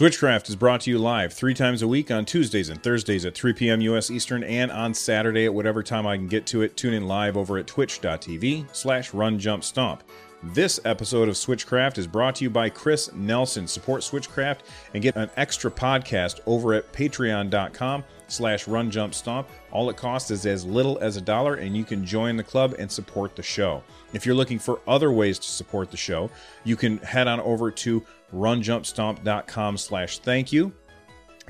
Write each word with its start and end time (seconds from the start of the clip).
Switchcraft 0.00 0.48
is 0.48 0.56
brought 0.56 0.80
to 0.80 0.90
you 0.90 0.98
live 0.98 1.30
three 1.30 1.52
times 1.52 1.82
a 1.82 1.86
week 1.86 2.10
on 2.10 2.24
Tuesdays 2.24 2.70
and 2.70 2.82
Thursdays 2.82 3.26
at 3.26 3.34
3 3.34 3.52
p.m. 3.52 3.82
U.S. 3.82 4.10
Eastern 4.10 4.42
and 4.42 4.72
on 4.72 4.94
Saturday 4.94 5.44
at 5.44 5.52
whatever 5.52 5.82
time 5.82 6.06
I 6.06 6.16
can 6.16 6.26
get 6.26 6.46
to 6.46 6.62
it. 6.62 6.74
Tune 6.74 6.94
in 6.94 7.06
live 7.06 7.36
over 7.36 7.58
at 7.58 7.66
twitch.tv 7.66 8.74
slash 8.74 9.12
run 9.12 9.38
jump 9.38 9.62
stomp. 9.62 10.02
This 10.42 10.80
episode 10.86 11.28
of 11.28 11.34
Switchcraft 11.34 11.98
is 11.98 12.06
brought 12.06 12.36
to 12.36 12.44
you 12.44 12.48
by 12.48 12.70
Chris 12.70 13.12
Nelson. 13.12 13.66
Support 13.66 14.00
Switchcraft 14.00 14.60
and 14.94 15.02
get 15.02 15.16
an 15.16 15.28
extra 15.36 15.70
podcast 15.70 16.40
over 16.46 16.72
at 16.72 16.90
patreon.com 16.94 18.02
slash 18.26 18.66
run 18.66 18.90
jump 18.90 19.12
stomp. 19.12 19.50
All 19.70 19.90
it 19.90 19.98
costs 19.98 20.30
is 20.30 20.46
as 20.46 20.64
little 20.64 20.98
as 21.00 21.18
a 21.18 21.20
dollar 21.20 21.56
and 21.56 21.76
you 21.76 21.84
can 21.84 22.06
join 22.06 22.38
the 22.38 22.42
club 22.42 22.74
and 22.78 22.90
support 22.90 23.36
the 23.36 23.42
show. 23.42 23.82
If 24.12 24.26
you're 24.26 24.34
looking 24.34 24.58
for 24.58 24.80
other 24.86 25.12
ways 25.12 25.38
to 25.38 25.48
support 25.48 25.90
the 25.90 25.96
show, 25.96 26.30
you 26.64 26.76
can 26.76 26.98
head 26.98 27.28
on 27.28 27.40
over 27.40 27.70
to 27.70 28.04
runjumpstomp.com 28.34 29.76
slash 29.76 30.18
thank 30.18 30.52
you. 30.52 30.72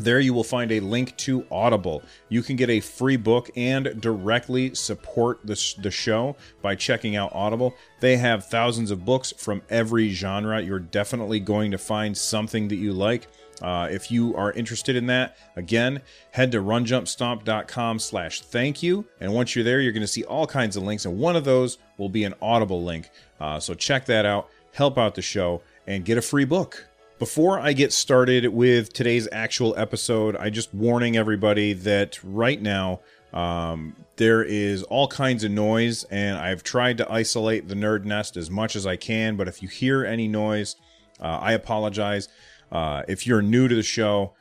There 0.01 0.21
you 0.21 0.33
will 0.33 0.45
find 0.45 0.73
a 0.73 0.81
link 0.81 1.15
to 1.19 1.45
Audible. 1.51 2.03
You 2.31 2.43
can 2.43 2.57
get 2.57 2.71
a 2.71 2.81
free 2.81 3.17
book 3.17 3.51
and 3.55 4.01
directly 4.01 4.75
support 4.75 5.41
the, 5.45 5.75
the 5.83 5.91
show 5.91 6.37
by 6.63 6.75
checking 6.75 7.17
out 7.17 7.35
Audible. 7.35 7.75
They 8.01 8.17
have 8.17 8.47
thousands 8.47 8.91
of 8.91 9.05
books 9.05 9.35
from 9.37 9.61
every 9.69 10.09
genre. 10.09 10.63
You're 10.63 10.79
definitely 10.79 11.39
going 11.39 11.71
to 11.73 11.79
find 11.79 12.17
something 12.17 12.69
that 12.69 12.77
you 12.77 12.95
like. 12.95 13.29
Uh, 13.61 13.89
if 13.91 14.11
you 14.11 14.35
are 14.37 14.53
interested 14.53 14.97
in 14.97 15.07
that, 15.07 15.37
again, 15.57 16.01
head 16.33 16.53
to 16.53 16.59
runjumpstomp.com 16.59 17.99
slash 17.99 18.41
thank 18.41 18.83
you. 18.83 19.05
And 19.21 19.33
once 19.35 19.55
you're 19.55 19.65
there, 19.65 19.81
you're 19.81 19.93
going 19.93 20.01
to 20.03 20.07
see 20.07 20.25
all 20.25 20.47
kinds 20.47 20.77
of 20.77 20.83
links. 20.83 21.05
And 21.05 21.19
one 21.19 21.37
of 21.37 21.45
those 21.45 21.79
will 21.99 22.09
be 22.09 22.25
an 22.25 22.35
Audible 22.41 22.83
link. 22.83 23.11
Uh, 23.39 23.61
so 23.61 23.75
check 23.75 24.07
that 24.07 24.25
out, 24.25 24.49
help 24.73 24.99
out 24.99 25.15
the 25.15 25.23
show, 25.23 25.63
and 25.87 26.05
get 26.05 26.19
a 26.19 26.23
free 26.23 26.45
book. 26.45 26.87
Before 27.19 27.61
I 27.61 27.75
get 27.75 27.93
started 27.93 28.49
with 28.49 28.95
today's 28.95 29.29
actual 29.31 29.75
episode, 29.77 30.37
I 30.37 30.49
just 30.49 30.73
warning 30.73 31.19
everybody 31.19 31.75
that 31.75 32.19
right 32.25 32.61
now 32.61 33.01
um, 33.35 33.95
there 34.17 34.43
is 34.43 34.83
all 34.85 35.07
kinds 35.07 35.45
of 35.45 35.51
noise, 35.51 36.05
and 36.05 36.39
I've 36.39 36.63
tried 36.63 36.97
to 36.99 37.13
isolate 37.13 37.69
the 37.69 37.75
nerd 37.75 38.05
nest 38.05 38.37
as 38.39 38.51
much 38.51 38.75
as 38.75 38.87
I 38.87 38.97
can. 38.97 39.37
But 39.37 39.49
if 39.49 39.63
you 39.63 39.69
hear 39.69 40.05
any 40.05 40.29
noise, 40.29 40.77
uh, 41.21 41.39
I 41.43 41.53
apologize. 41.53 42.29
Uh, 42.71 43.03
if 43.09 43.27
you're 43.27 43.43
new 43.43 43.69
to 43.69 43.75
the 43.75 43.83
show, 43.83 44.35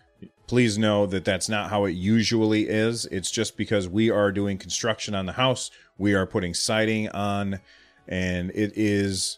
please 0.47 0.77
know 0.77 1.05
that 1.05 1.25
that's 1.25 1.49
not 1.49 1.69
how 1.69 1.85
it 1.85 1.91
usually 1.91 2.67
is. 2.67 3.05
It's 3.07 3.31
just 3.31 3.57
because 3.57 3.87
we 3.87 4.09
are 4.09 4.31
doing 4.31 4.57
construction 4.57 5.15
on 5.15 5.25
the 5.25 5.33
house, 5.33 5.71
we 5.97 6.13
are 6.13 6.25
putting 6.25 6.53
siding 6.53 7.09
on, 7.09 7.59
and 8.07 8.51
it 8.51 8.73
is 8.75 9.37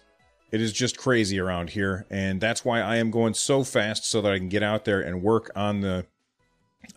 it 0.51 0.61
is 0.61 0.73
just 0.73 0.97
crazy 0.97 1.39
around 1.39 1.69
here, 1.71 2.05
and 2.09 2.41
that's 2.41 2.65
why 2.65 2.81
I 2.81 2.97
am 2.97 3.09
going 3.09 3.33
so 3.33 3.63
fast 3.63 4.05
so 4.05 4.21
that 4.21 4.31
I 4.31 4.37
can 4.37 4.49
get 4.49 4.63
out 4.63 4.85
there 4.85 5.01
and 5.01 5.23
work 5.23 5.49
on 5.55 5.81
the 5.81 6.05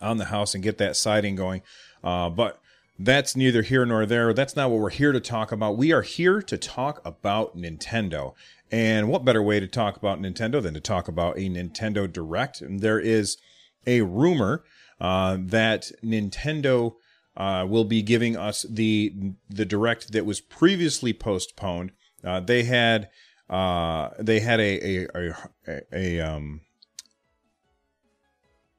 on 0.01 0.17
the 0.17 0.25
house 0.25 0.53
and 0.53 0.63
get 0.63 0.77
that 0.79 0.95
siding 0.95 1.35
going. 1.35 1.61
Uh, 2.03 2.29
but 2.29 2.59
that's 2.97 3.35
neither 3.35 3.61
here 3.61 3.85
nor 3.85 4.05
there. 4.05 4.33
That's 4.33 4.55
not 4.55 4.69
what 4.69 4.79
we're 4.79 4.89
here 4.89 5.11
to 5.11 5.19
talk 5.19 5.51
about. 5.51 5.77
We 5.77 5.91
are 5.91 6.01
here 6.01 6.41
to 6.41 6.57
talk 6.57 7.01
about 7.05 7.57
Nintendo. 7.57 8.33
And 8.71 9.09
what 9.09 9.25
better 9.25 9.43
way 9.43 9.59
to 9.59 9.67
talk 9.67 9.95
about 9.95 10.19
Nintendo 10.19 10.61
than 10.61 10.73
to 10.73 10.79
talk 10.79 11.07
about 11.07 11.37
a 11.37 11.49
Nintendo 11.49 12.11
Direct? 12.11 12.61
And 12.61 12.79
there 12.79 12.99
is 12.99 13.37
a 13.85 14.01
rumor 14.01 14.63
uh, 14.99 15.37
that 15.39 15.91
Nintendo 16.03 16.95
uh, 17.37 17.65
will 17.67 17.83
be 17.83 18.01
giving 18.01 18.35
us 18.35 18.65
the 18.69 19.13
the 19.49 19.65
Direct 19.65 20.11
that 20.13 20.25
was 20.25 20.41
previously 20.41 21.13
postponed. 21.13 21.91
Uh, 22.23 22.39
they 22.39 22.63
had 22.63 23.09
uh, 23.49 24.09
they 24.19 24.39
had 24.39 24.59
a 24.59 25.05
a, 25.05 25.33
a 25.67 25.81
a, 25.93 26.19
um 26.21 26.61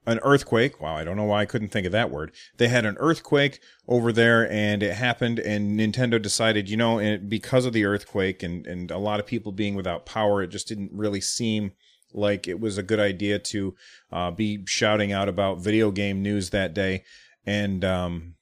an 0.06 0.21
earthquake. 0.22 0.81
Wow, 0.81 0.97
I 0.97 1.05
don't 1.05 1.17
know 1.17 1.25
why 1.25 1.43
I 1.43 1.47
couldn't 1.47 1.69
think 1.69 1.87
of 1.87 1.93
that 1.93 2.11
word. 2.11 2.33
They 2.56 2.69
had 2.69 2.87
an 2.87 2.97
earthquake 2.99 3.61
over 3.89 4.12
there, 4.12 4.50
and 4.50 4.83
it 4.83 4.94
happened, 4.94 5.39
and 5.41 5.78
Nintendo 5.78 6.21
decided, 6.21 6.69
you 6.71 6.77
know, 6.77 7.19
because 7.19 7.67
of 7.67 7.72
the 7.72 7.84
earthquake 7.84 8.43
and 8.43 8.66
and 8.66 8.91
a 8.91 8.99
lot 8.99 9.21
of 9.21 9.27
people 9.27 9.53
being 9.53 9.75
without 9.75 10.06
power, 10.06 10.43
it 10.43 10.49
just 10.49 10.69
didn't 10.69 10.93
really 10.93 11.21
seem 11.21 11.72
like 12.15 12.47
it 12.47 12.61
was 12.61 12.78
a 12.78 12.83
good 12.83 13.00
idea 13.00 13.39
to 13.39 13.75
uh, 14.12 14.31
be 14.31 14.65
shouting 14.66 15.12
out 15.12 15.28
about 15.28 15.59
video 15.59 15.91
game 15.91 16.22
news 16.22 16.50
that 16.50 16.72
day, 16.72 17.05
and 17.45 17.84
um, 17.84 18.34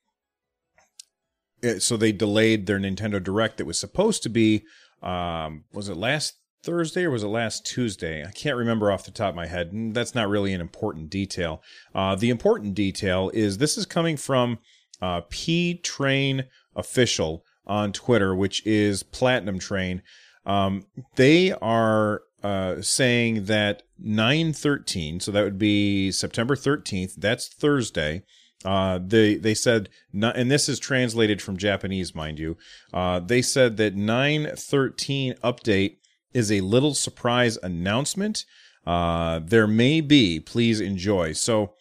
it, 1.63 1.83
so 1.83 1.97
they 1.97 2.13
delayed 2.13 2.67
their 2.67 2.79
Nintendo 2.79 3.23
Direct 3.23 3.57
that 3.57 3.67
was 3.67 3.79
supposed 3.79 4.23
to 4.23 4.29
be 4.29 4.65
um, 5.03 5.65
was 5.73 5.89
it 5.89 5.97
last 5.97 6.35
Thursday 6.65 7.05
or 7.05 7.11
was 7.11 7.23
it 7.23 7.29
last 7.29 7.67
Tuesday? 7.67 8.25
I 8.25 8.31
can't 8.31 8.57
remember 8.57 8.91
off 8.91 9.05
the 9.05 9.11
top 9.11 9.31
of 9.31 9.35
my 9.35 9.47
head. 9.47 9.71
That's 9.95 10.15
not 10.15 10.29
really 10.29 10.53
an 10.53 10.61
important 10.61 11.11
detail. 11.11 11.63
Uh, 11.95 12.15
the 12.15 12.31
important 12.31 12.75
detail 12.75 13.31
is 13.35 13.59
this 13.59 13.77
is 13.77 13.87
coming 13.87 14.17
from 14.17 14.59
uh, 15.03 15.23
P 15.29 15.75
Train 15.75 16.45
Official 16.75 17.45
on 17.67 17.93
Twitter, 17.93 18.35
which 18.35 18.65
is 18.67 19.03
Platinum 19.03 19.59
Train. 19.59 20.03
Um, 20.47 20.87
they 21.17 21.53
are 21.53 22.23
uh, 22.43 22.83
saying 22.83 23.45
that 23.45 23.83
913, 23.99 25.21
so 25.21 25.31
that 25.31 25.45
would 25.45 25.59
be 25.59 26.11
September 26.11 26.57
13th, 26.57 27.15
that's 27.17 27.49
Thursday, 27.49 28.23
uh, 28.65 28.99
they 29.03 29.35
they 29.37 29.55
said, 29.55 29.91
and 30.13 30.51
this 30.51 30.69
is 30.69 30.79
translated 30.79 31.43
from 31.43 31.57
Japanese, 31.57 32.15
mind 32.15 32.39
you. 32.39 32.57
Uh, 32.93 33.21
they 33.21 33.43
said 33.43 33.77
that 33.77 33.95
913 33.95 35.35
update 35.45 35.97
is 36.35 36.53
a 36.53 36.61
little 36.61 36.95
surprise 36.95 37.57
announcement. 37.63 38.45
Uh, 38.87 39.41
there 39.43 39.67
may 39.67 40.01
be, 40.03 40.41
please 40.41 40.81
enjoy. 40.81 41.33
So 41.33 41.73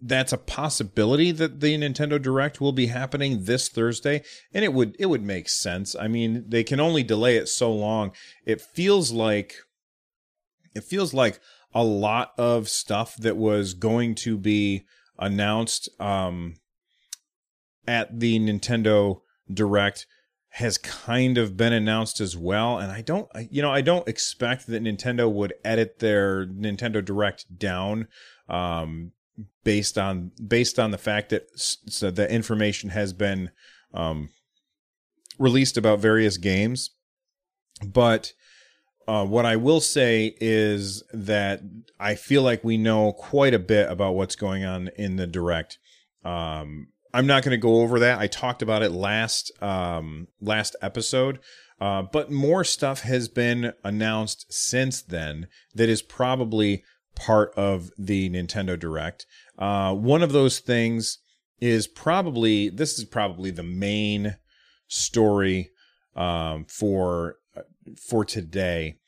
that's 0.00 0.32
a 0.32 0.38
possibility 0.38 1.30
that 1.32 1.60
the 1.60 1.76
Nintendo 1.78 2.20
Direct 2.20 2.60
will 2.60 2.72
be 2.72 2.86
happening 2.86 3.44
this 3.44 3.68
Thursday, 3.68 4.22
and 4.52 4.64
it 4.64 4.72
would 4.72 4.96
it 4.98 5.06
would 5.06 5.22
make 5.22 5.48
sense. 5.48 5.94
I 5.94 6.08
mean, 6.08 6.44
they 6.48 6.64
can 6.64 6.80
only 6.80 7.02
delay 7.02 7.36
it 7.36 7.48
so 7.48 7.72
long. 7.72 8.12
It 8.44 8.60
feels 8.60 9.12
like 9.12 9.54
it 10.74 10.84
feels 10.84 11.14
like 11.14 11.40
a 11.74 11.82
lot 11.82 12.32
of 12.36 12.68
stuff 12.68 13.16
that 13.16 13.36
was 13.36 13.74
going 13.74 14.14
to 14.14 14.36
be 14.36 14.84
announced 15.18 15.88
um, 16.00 16.54
at 17.86 18.20
the 18.20 18.38
Nintendo 18.38 19.20
Direct 19.52 20.06
has 20.56 20.78
kind 20.78 21.36
of 21.36 21.54
been 21.54 21.72
announced 21.72 22.18
as 22.18 22.34
well 22.34 22.78
and 22.78 22.90
i 22.90 23.02
don't 23.02 23.28
you 23.50 23.60
know 23.60 23.70
i 23.70 23.82
don't 23.82 24.08
expect 24.08 24.66
that 24.66 24.82
nintendo 24.82 25.30
would 25.30 25.52
edit 25.64 25.98
their 25.98 26.46
nintendo 26.46 27.04
direct 27.04 27.58
down 27.58 28.08
um, 28.48 29.12
based 29.64 29.98
on 29.98 30.30
based 30.46 30.78
on 30.78 30.92
the 30.92 30.98
fact 30.98 31.28
that 31.28 31.46
so 31.56 32.10
the 32.10 32.30
information 32.32 32.90
has 32.90 33.12
been 33.12 33.50
um, 33.92 34.30
released 35.38 35.76
about 35.76 35.98
various 35.98 36.38
games 36.38 36.90
but 37.84 38.32
uh, 39.08 39.24
what 39.24 39.46
I 39.46 39.56
will 39.56 39.80
say 39.80 40.34
is 40.40 41.02
that 41.12 41.60
I 42.00 42.16
feel 42.16 42.42
like 42.42 42.64
we 42.64 42.76
know 42.76 43.12
quite 43.12 43.54
a 43.54 43.58
bit 43.58 43.88
about 43.90 44.14
what's 44.14 44.34
going 44.34 44.64
on 44.64 44.88
in 44.96 45.16
the 45.16 45.26
direct. 45.26 45.78
Um, 46.24 46.88
I'm 47.16 47.26
not 47.26 47.42
going 47.42 47.52
to 47.52 47.56
go 47.56 47.80
over 47.80 47.98
that. 48.00 48.18
I 48.18 48.26
talked 48.26 48.60
about 48.60 48.82
it 48.82 48.92
last 48.92 49.50
um, 49.62 50.28
last 50.38 50.76
episode, 50.82 51.38
uh, 51.80 52.02
but 52.02 52.30
more 52.30 52.62
stuff 52.62 53.00
has 53.00 53.26
been 53.26 53.72
announced 53.82 54.52
since 54.52 55.00
then 55.00 55.48
that 55.74 55.88
is 55.88 56.02
probably 56.02 56.84
part 57.14 57.54
of 57.56 57.90
the 57.96 58.28
Nintendo 58.28 58.78
Direct. 58.78 59.24
Uh, 59.58 59.94
one 59.94 60.22
of 60.22 60.32
those 60.32 60.58
things 60.58 61.20
is 61.58 61.86
probably 61.86 62.68
this 62.68 62.98
is 62.98 63.06
probably 63.06 63.50
the 63.50 63.62
main 63.62 64.36
story 64.86 65.70
um, 66.14 66.66
for 66.66 67.36
for 67.96 68.26
today, 68.26 68.98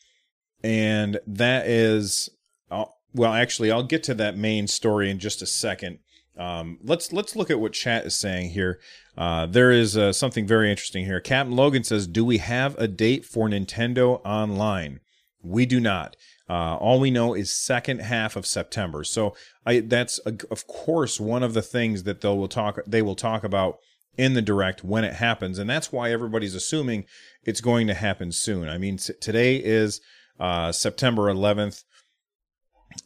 and 0.65 1.21
that 1.27 1.67
is, 1.67 2.31
uh, 2.71 2.87
well, 3.13 3.35
actually, 3.35 3.71
I'll 3.71 3.83
get 3.83 4.03
to 4.05 4.15
that 4.15 4.35
main 4.35 4.67
story 4.67 5.11
in 5.11 5.19
just 5.19 5.43
a 5.43 5.47
second. 5.47 5.99
Um, 6.39 6.79
let's 6.83 7.13
let's 7.13 7.35
look 7.35 7.51
at 7.51 7.61
what 7.61 7.73
chat 7.73 8.07
is 8.07 8.19
saying 8.19 8.51
here. 8.51 8.79
Uh, 9.17 9.47
there 9.47 9.73
is 9.73 9.97
uh, 9.97 10.13
something 10.13 10.47
very 10.47 10.71
interesting 10.71 11.05
here. 11.05 11.21
Captain 11.21 11.55
Logan 11.55 11.85
says, 11.85 12.07
"Do 12.07 12.25
we 12.25 12.39
have 12.39 12.77
a 12.79 12.87
date 12.87 13.25
for 13.25 13.49
Nintendo 13.49 14.21
Online?" 14.25 15.01
We 15.43 15.67
do 15.67 15.81
not. 15.81 16.17
Uh, 16.49 16.77
all 16.77 16.99
we 16.99 17.11
know 17.11 17.35
is 17.35 17.51
second 17.51 18.01
half 18.01 18.37
of 18.37 18.47
September. 18.47 19.05
So 19.05 19.35
I, 19.67 19.81
that's 19.81 20.19
a, 20.25 20.35
of 20.51 20.67
course 20.67 21.21
one 21.21 21.43
of 21.43 21.55
the 21.55 21.63
things 21.63 22.05
that 22.05 22.21
they 22.21 22.29
will 22.29 22.49
talk 22.49 22.79
they 22.87 23.03
will 23.03 23.17
talk 23.17 23.45
about 23.45 23.79
in 24.17 24.35
the 24.35 24.43
direct 24.43 24.83
when 24.83 25.05
it 25.05 25.15
happens, 25.15 25.59
and 25.59 25.69
that's 25.69 25.93
why 25.93 26.11
everybody's 26.11 26.55
assuming 26.55 27.05
it's 27.45 27.61
going 27.61 27.87
to 27.87 27.95
happen 27.95 28.33
soon. 28.33 28.69
I 28.69 28.79
mean, 28.79 28.99
today 29.21 29.57
is 29.57 30.01
uh, 30.41 30.73
September 30.73 31.33
11th, 31.33 31.85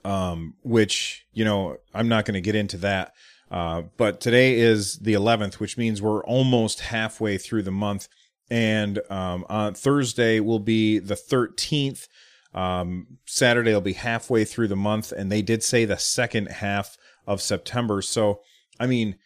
um, 0.05 0.55
which 0.63 1.27
you 1.33 1.45
know 1.45 1.77
I'm 1.95 2.09
not 2.09 2.25
going 2.25 2.35
to 2.35 2.41
get 2.41 2.55
into 2.55 2.77
that. 2.79 3.13
Uh, 3.53 3.83
but 3.99 4.19
today 4.19 4.59
is 4.59 4.99
the 5.01 5.13
11th, 5.13 5.55
which 5.55 5.77
means 5.77 6.01
we're 6.01 6.25
almost 6.25 6.81
halfway 6.81 7.37
through 7.37 7.63
the 7.63 7.71
month. 7.71 8.09
And 8.51 8.99
um, 9.11 9.45
on 9.51 9.75
Thursday 9.75 10.41
will 10.41 10.59
be 10.59 10.99
the 10.99 11.15
13th. 11.15 12.09
Um, 12.55 13.19
Saturday 13.27 13.75
will 13.75 13.83
be 13.83 13.93
halfway 13.93 14.47
through 14.47 14.69
the 14.69 14.77
month, 14.77 15.13
and 15.13 15.31
they 15.31 15.43
did 15.43 15.63
say 15.63 15.85
the 15.85 15.99
second 15.99 16.47
half 16.47 16.97
of 17.27 17.43
September. 17.43 18.01
So, 18.01 18.41
I 18.81 18.87
mean, 18.87 19.17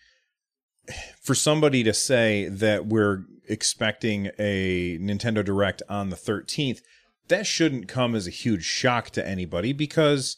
for 1.20 1.34
somebody 1.34 1.84
to 1.84 1.94
say 1.94 2.48
that 2.48 2.86
we're 2.86 3.24
expecting 3.48 4.30
a 4.38 4.98
Nintendo 4.98 5.44
Direct 5.44 5.82
on 5.88 6.10
the 6.10 6.16
13th, 6.16 6.80
that 7.28 7.46
shouldn't 7.46 7.88
come 7.88 8.14
as 8.14 8.26
a 8.26 8.30
huge 8.30 8.64
shock 8.64 9.10
to 9.10 9.26
anybody 9.26 9.72
because 9.72 10.36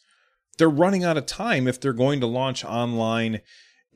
they're 0.58 0.68
running 0.68 1.04
out 1.04 1.16
of 1.16 1.26
time 1.26 1.66
if 1.66 1.80
they're 1.80 1.92
going 1.92 2.20
to 2.20 2.26
launch 2.26 2.64
online 2.64 3.40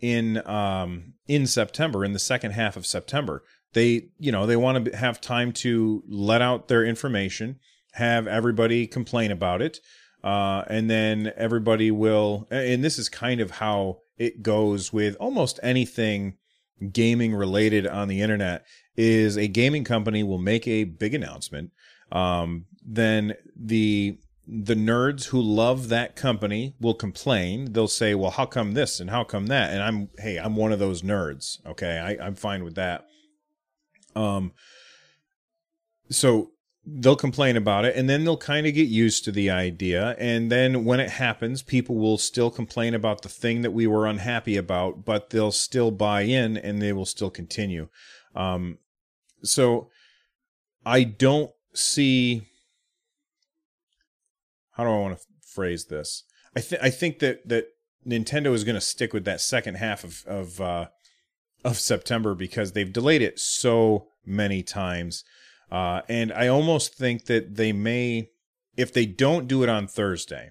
in 0.01 0.45
um, 0.49 1.15
in 1.29 1.47
September 1.47 2.05
in 2.05 2.13
the 2.13 2.19
second 2.19 2.53
half 2.53 2.77
of 2.77 2.87
September. 2.87 3.43
They 3.75 4.09
you 4.19 4.33
know 4.33 4.47
they 4.47 4.57
want 4.57 4.85
to 4.85 4.97
have 4.97 5.21
time 5.21 5.53
to 5.53 6.03
let 6.09 6.43
out 6.43 6.69
their 6.69 6.85
information 6.85 7.59
have 7.93 8.27
everybody 8.27 8.87
complain 8.87 9.31
about 9.31 9.63
it. 9.63 9.81
Uh, 10.25 10.63
and 10.69 10.89
then 10.89 11.33
everybody 11.37 11.91
will, 11.91 12.47
and 12.51 12.85
this 12.85 12.99
is 12.99 13.09
kind 13.09 13.41
of 13.41 13.51
how 13.51 13.99
it 14.17 14.43
goes 14.43 14.93
with 14.93 15.17
almost 15.17 15.59
anything 15.63 16.37
gaming 16.93 17.35
related 17.35 17.87
on 17.87 18.09
the 18.09 18.21
internet 18.21 18.65
is 18.97 19.37
a 19.37 19.49
gaming 19.49 19.85
company 19.85 20.23
will 20.23 20.39
make 20.39 20.67
a 20.67 20.85
big 20.85 21.15
announcement. 21.15 21.71
Um, 22.11 22.67
then 22.85 23.35
the 23.57 24.19
the 24.47 24.75
nerds 24.75 25.27
who 25.27 25.41
love 25.41 25.89
that 25.89 26.17
company 26.17 26.75
will 26.81 26.95
complain. 26.95 27.73
They'll 27.73 27.89
say, 27.89 28.15
"Well, 28.15 28.33
how 28.33 28.47
come 28.47 28.73
this 28.73 29.01
and 29.01 29.11
how 29.11 29.25
come 29.25 29.47
that?" 29.47 29.71
And 29.71 29.83
I'm, 29.83 30.09
hey, 30.19 30.39
I'm 30.39 30.57
one 30.57 30.73
of 30.73 30.79
those 30.79 31.03
nerds. 31.03 31.65
Okay, 31.67 31.99
I, 31.99 32.27
I'm 32.27 32.35
fine 32.35 32.65
with 32.65 32.75
that. 32.75 33.07
Um, 34.15 34.53
so 36.11 36.51
they'll 36.85 37.17
complain 37.17 37.57
about 37.57 37.85
it 37.85 37.95
and 37.95 38.11
then 38.11 38.25
they'll 38.25 38.37
kind 38.37 38.67
of 38.67 38.75
get 38.75 38.89
used 38.89 39.25
to 39.25 39.31
the 39.31 39.49
idea 39.49 40.17
and 40.19 40.51
then 40.51 40.85
when 40.85 40.99
it 40.99 41.11
happens 41.11 41.63
people 41.63 41.97
will 41.97 42.19
still 42.19 42.51
complain 42.51 42.93
about 42.93 43.23
the 43.23 43.29
thing 43.29 43.63
that 43.63 43.71
we 43.71 43.87
were 43.87 44.07
unhappy 44.07 44.57
about 44.57 45.05
but 45.05 45.31
they'll 45.31 45.53
still 45.53 45.93
buy 45.93 46.23
in 46.23 46.57
and 46.57 46.83
they 46.83 46.93
will 46.93 47.07
still 47.07 47.31
continue 47.31 47.89
um, 48.35 48.79
so 49.45 49.89
i 50.85 51.05
don't 51.05 51.53
see 51.73 52.49
how 54.73 54.85
do 54.85 54.91
i 54.91 54.99
want 54.99 55.19
to 55.19 55.25
phrase 55.47 55.87
this 55.87 56.25
i 56.57 56.61
think 56.61 56.83
i 56.83 56.91
think 56.91 57.19
that 57.19 57.47
that 57.49 57.67
nintendo 58.07 58.53
is 58.53 58.65
going 58.65 58.75
to 58.75 58.81
stick 58.81 59.13
with 59.13 59.25
that 59.25 59.41
second 59.41 59.77
half 59.77 60.05
of 60.05 60.25
of 60.27 60.61
uh 60.61 60.87
of 61.65 61.79
september 61.79 62.35
because 62.35 62.73
they've 62.73 62.93
delayed 62.93 63.23
it 63.23 63.39
so 63.39 64.09
many 64.25 64.63
times 64.63 65.25
uh, 65.73 66.03
and 66.07 66.31
I 66.35 66.49
almost 66.49 66.95
think 66.95 67.25
that 67.25 67.57
they 67.57 67.73
may, 67.73 68.29
if 68.77 68.93
they 68.93 69.07
don't 69.07 69.49
do 69.49 69.63
it 69.63 69.71
on 69.71 69.89
Thursday, 69.89 70.51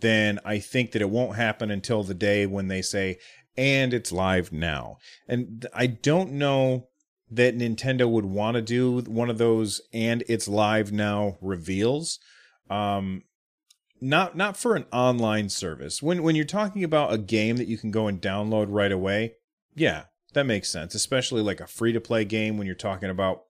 then 0.00 0.38
I 0.44 0.58
think 0.58 0.92
that 0.92 1.00
it 1.00 1.08
won't 1.08 1.36
happen 1.36 1.70
until 1.70 2.02
the 2.04 2.14
day 2.14 2.44
when 2.44 2.68
they 2.68 2.82
say, 2.82 3.16
and 3.56 3.94
it's 3.94 4.12
live 4.12 4.52
now. 4.52 4.98
And 5.26 5.66
I 5.74 5.86
don't 5.86 6.32
know 6.32 6.88
that 7.30 7.56
Nintendo 7.56 8.08
would 8.08 8.26
want 8.26 8.56
to 8.56 8.62
do 8.62 9.00
one 9.00 9.30
of 9.30 9.38
those 9.38 9.80
and 9.92 10.22
it's 10.28 10.46
live 10.46 10.92
now 10.92 11.38
reveals. 11.40 12.18
Um, 12.68 13.22
not 14.00 14.36
not 14.36 14.56
for 14.56 14.76
an 14.76 14.86
online 14.92 15.48
service. 15.48 16.02
When 16.02 16.22
when 16.22 16.36
you're 16.36 16.44
talking 16.44 16.84
about 16.84 17.12
a 17.12 17.18
game 17.18 17.56
that 17.56 17.68
you 17.68 17.78
can 17.78 17.90
go 17.90 18.06
and 18.06 18.20
download 18.20 18.66
right 18.68 18.92
away, 18.92 19.34
yeah, 19.74 20.04
that 20.34 20.46
makes 20.46 20.70
sense. 20.70 20.94
Especially 20.94 21.42
like 21.42 21.60
a 21.60 21.66
free 21.66 21.92
to 21.92 22.00
play 22.00 22.24
game 22.24 22.58
when 22.58 22.66
you're 22.66 22.76
talking 22.76 23.10
about 23.10 23.42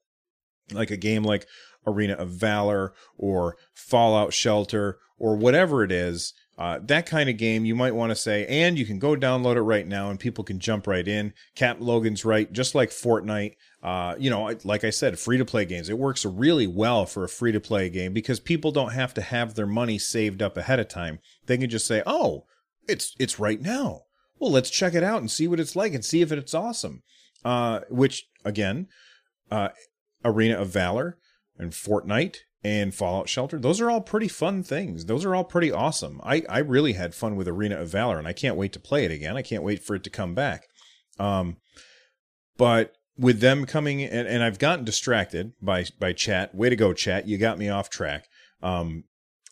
like 0.73 0.91
a 0.91 0.97
game 0.97 1.23
like 1.23 1.47
Arena 1.87 2.15
of 2.15 2.31
Valor 2.31 2.95
or 3.17 3.57
Fallout 3.75 4.33
Shelter 4.33 4.99
or 5.19 5.37
whatever 5.37 5.83
it 5.83 5.93
is, 5.93 6.35
uh, 6.59 6.81
that 6.83 7.07
kind 7.07 7.31
of 7.31 7.37
game, 7.37 7.65
you 7.65 7.77
might 7.77 7.95
want 7.95 8.11
to 8.11 8.17
say, 8.17 8.45
and 8.47 8.77
you 8.77 8.85
can 8.85 8.99
go 8.99 9.15
download 9.15 9.55
it 9.55 9.63
right 9.63 9.87
now 9.87 10.11
and 10.11 10.19
people 10.19 10.43
can 10.43 10.59
jump 10.59 10.89
right 10.89 11.07
in. 11.07 11.33
Cap 11.55 11.77
Logan's 11.79 12.25
right, 12.25 12.53
just 12.53 12.75
like 12.75 12.91
Fortnite. 12.91 13.55
Uh, 13.81 14.17
you 14.19 14.29
know, 14.29 14.53
like 14.65 14.83
I 14.83 14.91
said, 14.91 15.21
free 15.21 15.39
to 15.39 15.45
play 15.45 15.65
games. 15.65 15.89
It 15.89 15.99
works 15.99 16.25
really 16.25 16.67
well 16.67 17.07
for 17.07 17.23
a 17.23 17.29
free 17.29 17.53
to 17.53 17.61
play 17.61 17.89
game 17.89 18.13
because 18.13 18.41
people 18.41 18.73
don't 18.73 18.93
have 18.93 19.15
to 19.15 19.21
have 19.21 19.55
their 19.55 19.69
money 19.69 19.99
saved 19.99 20.43
up 20.43 20.57
ahead 20.57 20.81
of 20.81 20.89
time. 20.89 21.21
They 21.47 21.59
can 21.59 21.71
just 21.71 21.87
say, 21.87 22.03
oh, 22.05 22.45
it's 22.89 23.15
it's 23.21 23.39
right 23.39 23.61
now. 23.61 24.03
Well, 24.41 24.51
let's 24.51 24.71
check 24.71 24.95
it 24.95 25.05
out 25.05 25.21
and 25.21 25.31
see 25.31 25.47
what 25.47 25.61
it's 25.61 25.77
like 25.77 25.95
and 25.95 26.05
see 26.05 26.23
if 26.23 26.33
it's 26.33 26.55
awesome. 26.55 27.05
Uh, 27.45 27.81
which 27.89 28.29
again, 28.45 28.89
uh, 29.49 29.69
Arena 30.25 30.57
of 30.57 30.71
Valor 30.71 31.19
and 31.57 31.71
Fortnite 31.71 32.39
and 32.65 32.95
Fallout 32.95 33.29
Shelter. 33.29 33.59
Those 33.59 33.81
are 33.81 33.91
all 33.91 34.01
pretty 34.01 34.29
fun 34.29 34.63
things. 34.63 35.05
Those 35.07 35.25
are 35.25 35.35
all 35.35 35.45
pretty 35.45 35.71
awesome. 35.71 36.21
I, 36.25 36.43
I 36.49 36.59
really 36.59 36.95
had 36.95 37.15
fun 37.15 37.37
with 37.37 37.49
Arena 37.49 37.77
of 37.77 37.91
Valor 37.91 38.19
and 38.19 38.27
I 38.27 38.33
can't 38.33 38.57
wait 38.57 38.73
to 38.73 38.81
play 38.81 39.05
it 39.05 39.11
again. 39.11 39.37
I 39.37 39.43
can't 39.43 39.63
wait 39.63 39.83
for 39.83 39.95
it 39.95 40.05
to 40.05 40.11
come 40.11 40.35
back. 40.35 40.67
Um, 41.19 41.57
but 42.57 42.95
with 43.17 43.41
them 43.41 43.67
coming 43.67 44.03
and, 44.03 44.29
and 44.29 44.43
I've 44.43 44.59
gotten 44.59 44.85
distracted 44.85 45.53
by 45.61 45.87
by 45.99 46.13
chat. 46.13 46.55
Way 46.55 46.71
to 46.71 46.77
go, 46.77 46.93
chat. 46.93 47.27
You 47.27 47.39
got 47.39 47.59
me 47.59 47.69
off 47.69 47.91
track. 47.91 48.29
Um, 48.63 49.05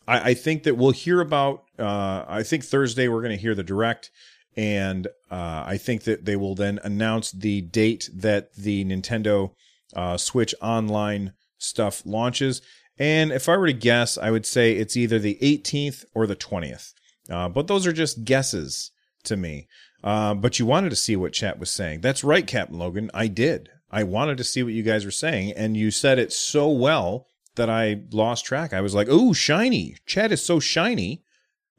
I, 0.07 0.31
I 0.31 0.33
think 0.33 0.63
that 0.63 0.75
we'll 0.75 0.91
hear 0.91 1.21
about 1.21 1.63
uh, 1.79 2.25
I 2.27 2.43
think 2.43 2.63
Thursday 2.63 3.07
we're 3.07 3.21
gonna 3.21 3.35
hear 3.35 3.55
the 3.55 3.63
direct 3.63 4.11
and 4.55 5.07
uh, 5.29 5.63
I 5.67 5.77
think 5.77 6.03
that 6.03 6.25
they 6.25 6.35
will 6.35 6.55
then 6.55 6.79
announce 6.83 7.31
the 7.31 7.61
date 7.61 8.09
that 8.13 8.55
the 8.55 8.83
Nintendo 8.85 9.51
uh, 9.95 10.17
Switch 10.17 10.55
Online 10.61 11.33
stuff 11.59 12.01
launches. 12.05 12.61
And 12.99 13.31
if 13.31 13.47
I 13.47 13.57
were 13.57 13.67
to 13.67 13.73
guess, 13.73 14.17
I 14.17 14.31
would 14.31 14.45
say 14.45 14.73
it's 14.73 14.97
either 14.97 15.19
the 15.19 15.37
18th 15.41 16.05
or 16.13 16.25
the 16.25 16.35
20th. 16.35 16.93
Uh, 17.29 17.49
but 17.49 17.67
those 17.67 17.85
are 17.85 17.93
just 17.93 18.23
guesses 18.23 18.91
to 19.23 19.37
me. 19.37 19.67
Uh, 20.03 20.33
but 20.33 20.59
you 20.59 20.65
wanted 20.65 20.89
to 20.89 20.95
see 20.95 21.15
what 21.15 21.33
chat 21.33 21.59
was 21.59 21.69
saying. 21.69 22.01
That's 22.01 22.23
right, 22.23 22.45
Captain 22.45 22.77
Logan. 22.77 23.11
I 23.13 23.27
did. 23.27 23.69
I 23.89 24.03
wanted 24.03 24.37
to 24.37 24.43
see 24.43 24.63
what 24.63 24.73
you 24.73 24.83
guys 24.83 25.05
were 25.05 25.11
saying, 25.11 25.53
and 25.53 25.77
you 25.77 25.91
said 25.91 26.19
it 26.19 26.33
so 26.33 26.69
well 26.69 27.27
that 27.55 27.69
I 27.69 28.01
lost 28.11 28.45
track. 28.45 28.73
I 28.73 28.81
was 28.81 28.93
like, 28.93 29.07
"Oh, 29.09 29.33
shiny! 29.33 29.95
Chat 30.05 30.31
is 30.31 30.43
so 30.43 30.59
shiny," 30.59 31.23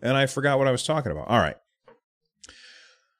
and 0.00 0.16
I 0.16 0.26
forgot 0.26 0.58
what 0.58 0.66
I 0.66 0.72
was 0.72 0.84
talking 0.84 1.12
about. 1.12 1.28
All 1.28 1.38
right. 1.38 1.56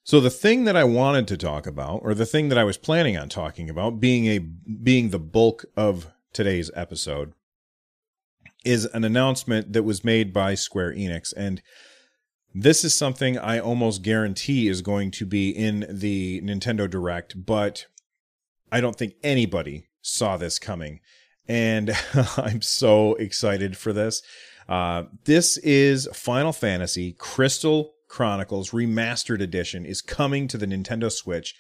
So 0.05 0.21
the 0.21 0.31
thing 0.31 0.65
that 0.65 0.77
I 0.77 0.85
wanted 0.85 1.29
to 1.29 1.37
talk 1.37 1.67
about, 1.67 2.01
or 2.03 2.15
the 2.15 2.25
thing 2.25 2.49
that 2.49 2.57
I 2.57 2.65
was 2.65 2.79
planning 2.79 3.17
on 3.17 3.29
talking 3.29 3.69
about, 3.69 4.01
being 4.01 4.27
a 4.27 4.39
being 4.39 5.11
the 5.11 5.19
bulk 5.19 5.67
of 5.77 6.07
today's 6.33 6.71
episode, 6.75 7.35
is 8.69 8.85
an 8.87 9.05
announcement 9.05 9.73
that 9.73 9.83
was 9.83 10.05
made 10.05 10.33
by 10.33 10.55
Square 10.55 10.95
Enix, 10.95 11.33
and 11.37 11.63
this 12.55 12.85
is 12.85 12.95
something 12.95 13.39
I 13.39 13.59
almost 13.59 14.03
guarantee 14.03 14.69
is 14.69 14.83
going 14.83 15.11
to 15.13 15.27
be 15.27 15.51
in 15.51 15.87
the 15.89 16.41
Nintendo 16.43 16.89
Direct, 16.89 17.45
but 17.47 17.87
I 18.71 18.81
don't 18.81 18.97
think 18.97 19.15
anybody 19.23 19.89
saw 20.03 20.37
this 20.37 20.59
coming, 20.59 21.01
and 21.47 21.91
I'm 22.37 22.63
so 22.63 23.15
excited 23.15 23.77
for 23.77 23.93
this. 23.93 24.23
Uh, 24.69 25.05
this 25.25 25.57
is 25.59 26.09
Final 26.13 26.53
Fantasy 26.53 27.13
Crystal 27.13 27.95
Chronicles 28.09 28.71
Remastered 28.71 29.41
Edition 29.41 29.85
is 29.87 30.03
coming 30.03 30.49
to 30.49 30.59
the 30.59 30.67
Nintendo 30.67 31.13
Switch. 31.13 31.55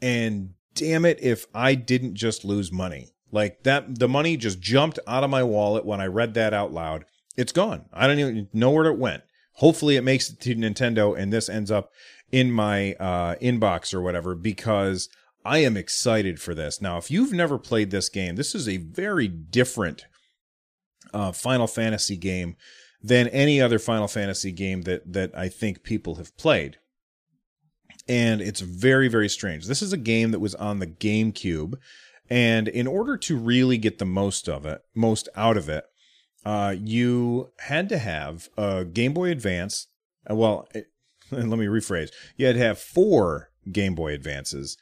And 0.00 0.54
damn 0.74 1.04
it, 1.04 1.18
if 1.22 1.46
I 1.54 1.74
didn't 1.74 2.14
just 2.14 2.44
lose 2.44 2.72
money. 2.72 3.11
Like 3.32 3.62
that, 3.64 3.98
the 3.98 4.08
money 4.08 4.36
just 4.36 4.60
jumped 4.60 4.98
out 5.06 5.24
of 5.24 5.30
my 5.30 5.42
wallet 5.42 5.84
when 5.84 6.00
I 6.00 6.06
read 6.06 6.34
that 6.34 6.54
out 6.54 6.72
loud. 6.72 7.04
It's 7.36 7.52
gone. 7.52 7.86
I 7.92 8.06
don't 8.06 8.18
even 8.18 8.48
know 8.52 8.70
where 8.70 8.84
it 8.86 8.98
went. 8.98 9.22
Hopefully, 9.54 9.96
it 9.96 10.04
makes 10.04 10.30
it 10.30 10.40
to 10.42 10.54
Nintendo 10.54 11.18
and 11.18 11.32
this 11.32 11.48
ends 11.48 11.70
up 11.70 11.90
in 12.30 12.52
my 12.52 12.92
uh, 12.94 13.34
inbox 13.36 13.92
or 13.94 14.00
whatever 14.02 14.34
because 14.34 15.08
I 15.44 15.58
am 15.58 15.76
excited 15.76 16.40
for 16.40 16.54
this. 16.54 16.80
Now, 16.80 16.98
if 16.98 17.10
you've 17.10 17.32
never 17.32 17.58
played 17.58 17.90
this 17.90 18.08
game, 18.08 18.36
this 18.36 18.54
is 18.54 18.68
a 18.68 18.76
very 18.76 19.28
different 19.28 20.04
uh, 21.12 21.32
Final 21.32 21.66
Fantasy 21.66 22.16
game 22.16 22.56
than 23.02 23.28
any 23.28 23.60
other 23.60 23.78
Final 23.78 24.08
Fantasy 24.08 24.52
game 24.52 24.82
that 24.82 25.10
that 25.12 25.36
I 25.36 25.48
think 25.48 25.82
people 25.82 26.16
have 26.16 26.36
played. 26.36 26.76
and 28.08 28.40
it's 28.40 28.60
very 28.60 29.08
very 29.08 29.28
strange. 29.28 29.66
This 29.66 29.82
is 29.82 29.92
a 29.92 29.96
game 29.96 30.30
that 30.32 30.40
was 30.40 30.54
on 30.54 30.78
the 30.78 30.86
GameCube, 30.86 31.74
and 32.32 32.66
in 32.66 32.86
order 32.86 33.18
to 33.18 33.36
really 33.36 33.76
get 33.76 33.98
the 33.98 34.06
most 34.06 34.48
of 34.48 34.64
it, 34.64 34.80
most 34.94 35.28
out 35.36 35.58
of 35.58 35.68
it, 35.68 35.84
uh, 36.46 36.74
you 36.82 37.50
had 37.58 37.90
to 37.90 37.98
have 37.98 38.48
a 38.56 38.86
Game 38.86 39.12
Boy 39.12 39.30
Advance. 39.30 39.88
uh, 40.30 40.34
Well, 40.34 40.66
it, 40.74 40.86
let 41.30 41.46
me 41.58 41.66
rephrase. 41.66 42.08
You 42.38 42.46
had 42.46 42.54
to 42.54 42.62
have 42.62 42.78
four 42.78 43.50
Game 43.70 43.94
Boy 43.94 44.14
Advances 44.14 44.78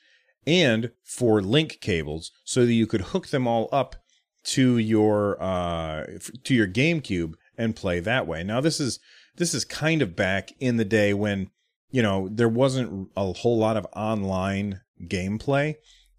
and 0.46 0.92
four 1.02 1.42
link 1.42 1.80
cables 1.80 2.30
so 2.44 2.64
that 2.64 2.72
you 2.72 2.86
could 2.86 3.00
hook 3.00 3.26
them 3.30 3.48
all 3.48 3.68
up 3.72 3.96
to 4.44 4.78
your 4.78 5.36
uh, 5.42 6.06
to 6.44 6.54
your 6.54 6.68
GameCube 6.68 7.34
and 7.58 7.74
play 7.74 7.98
that 7.98 8.28
way. 8.28 8.44
Now 8.44 8.60
this 8.60 8.78
is 8.78 9.00
this 9.38 9.54
is 9.54 9.64
kind 9.64 10.02
of 10.02 10.14
back 10.14 10.52
in 10.60 10.76
the 10.76 10.84
day 10.84 11.14
when 11.14 11.50
you 11.90 12.00
know 12.00 12.28
there 12.30 12.48
wasn't 12.48 13.10
a 13.16 13.32
whole 13.32 13.58
lot 13.58 13.76
of 13.76 13.88
online 13.92 14.82
gameplay, 15.02 15.74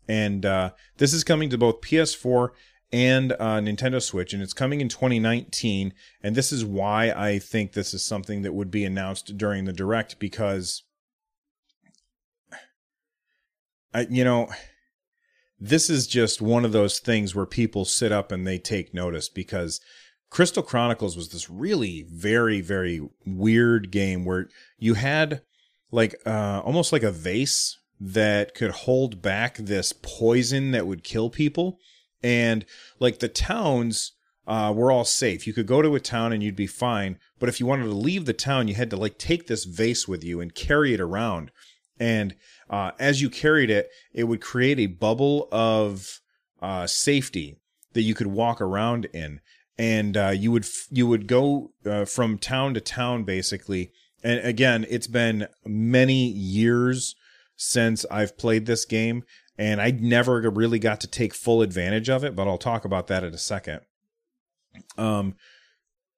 and 0.08 0.46
uh, 0.46 0.72
this 0.98 1.14
is 1.14 1.24
coming 1.24 1.50
to 1.50 1.58
both 1.58 1.82
PS4 1.82 2.50
and 2.92 3.32
uh, 3.34 3.60
Nintendo 3.60 4.02
Switch, 4.02 4.34
and 4.34 4.44
it's 4.44 4.54
coming 4.54 4.82
in 4.82 4.90
2019. 4.90 5.94
And 6.22 6.36
this 6.36 6.52
is 6.52 6.66
why 6.66 7.12
I 7.12 7.40
think 7.40 7.74
this 7.74 7.94
is 7.94 8.04
something 8.04 8.42
that 8.42 8.54
would 8.54 8.70
be 8.70 8.84
announced 8.84 9.38
during 9.38 9.66
the 9.66 9.74
direct 9.74 10.20
because, 10.20 10.84
I 13.94 14.08
you 14.10 14.24
know, 14.24 14.50
this 15.60 15.90
is 15.90 16.08
just 16.08 16.42
one 16.42 16.66
of 16.66 16.72
those 16.72 17.00
things 17.00 17.36
where 17.36 17.46
people 17.46 17.86
sit 17.86 18.12
up 18.12 18.32
and 18.32 18.46
they 18.46 18.58
take 18.58 18.94
notice 18.94 19.30
because 19.30 19.80
Crystal 20.32 20.64
Chronicles 20.64 21.16
was 21.16 21.30
this 21.30 21.50
really 21.50 22.06
very 22.10 22.62
very 22.62 23.02
weird 23.26 23.92
game 23.92 24.26
where 24.26 24.50
you 24.80 24.96
had 24.96 25.42
like 25.92 26.16
uh 26.26 26.62
almost 26.66 26.92
like 26.92 27.04
a 27.04 27.12
vase 27.12 27.78
that 28.04 28.56
could 28.56 28.72
hold 28.72 29.22
back 29.22 29.58
this 29.58 29.94
poison 29.94 30.72
that 30.72 30.88
would 30.88 31.04
kill 31.04 31.30
people 31.30 31.80
and 32.24 32.66
like 33.00 33.20
the 33.20 33.28
towns 33.28 34.14
uh, 34.48 34.74
were 34.76 34.92
all 34.92 35.06
safe. 35.06 35.46
You 35.46 35.54
could 35.54 35.68
go 35.68 35.82
to 35.82 35.96
a 35.96 36.00
town 36.00 36.34
and 36.34 36.42
you'd 36.42 36.56
be 36.56 36.68
fine. 36.68 37.20
But 37.40 37.50
if 37.50 37.60
you 37.60 37.66
wanted 37.66 37.86
to 37.86 37.94
leave 37.94 38.26
the 38.26 38.34
town, 38.34 38.68
you 38.68 38.76
had 38.76 38.90
to 38.90 38.98
like 38.98 39.18
take 39.18 39.48
this 39.48 39.66
vase 39.66 40.08
with 40.08 40.24
you 40.24 40.42
and 40.42 40.54
carry 40.54 40.94
it 40.94 41.00
around. 41.00 41.52
And 42.00 42.36
uh, 42.70 42.92
as 43.00 43.22
you 43.22 43.30
carried 43.30 43.70
it, 43.70 43.90
it 44.14 44.24
would 44.24 44.42
create 44.42 44.80
a 44.80 44.88
bubble 44.88 45.48
of 45.52 46.20
uh, 46.62 46.88
safety 46.88 47.60
that 47.94 48.02
you 48.02 48.16
could 48.16 48.28
walk 48.28 48.62
around 48.62 49.06
in. 49.14 49.42
And 49.78 50.18
uh, 50.18 50.30
you 50.30 50.52
would 50.52 50.66
you 50.90 51.08
would 51.08 51.28
go 51.28 51.72
uh, 51.86 52.06
from 52.06 52.38
town 52.38 52.74
to 52.74 52.82
town 52.82 53.24
basically. 53.24 53.92
And 54.24 54.40
again, 54.46 54.86
it's 54.90 55.08
been 55.08 55.48
many 55.66 56.28
years 56.28 57.16
since 57.62 58.06
I've 58.10 58.40
played 58.40 58.66
this 58.66 58.86
game, 58.86 59.24
and 59.56 59.80
I 59.80 59.92
never 59.92 60.42
really 60.50 60.80
got 60.80 61.00
to 61.02 61.08
take 61.08 61.36
full 61.36 61.62
advantage 61.62 62.10
of 62.10 62.24
it. 62.24 62.36
But 62.36 62.48
I'll 62.48 62.58
talk 62.58 62.86
about 62.86 63.06
that 63.08 63.24
in 63.24 63.34
a 63.36 63.38
second. 63.38 63.82
Um, 64.98 65.36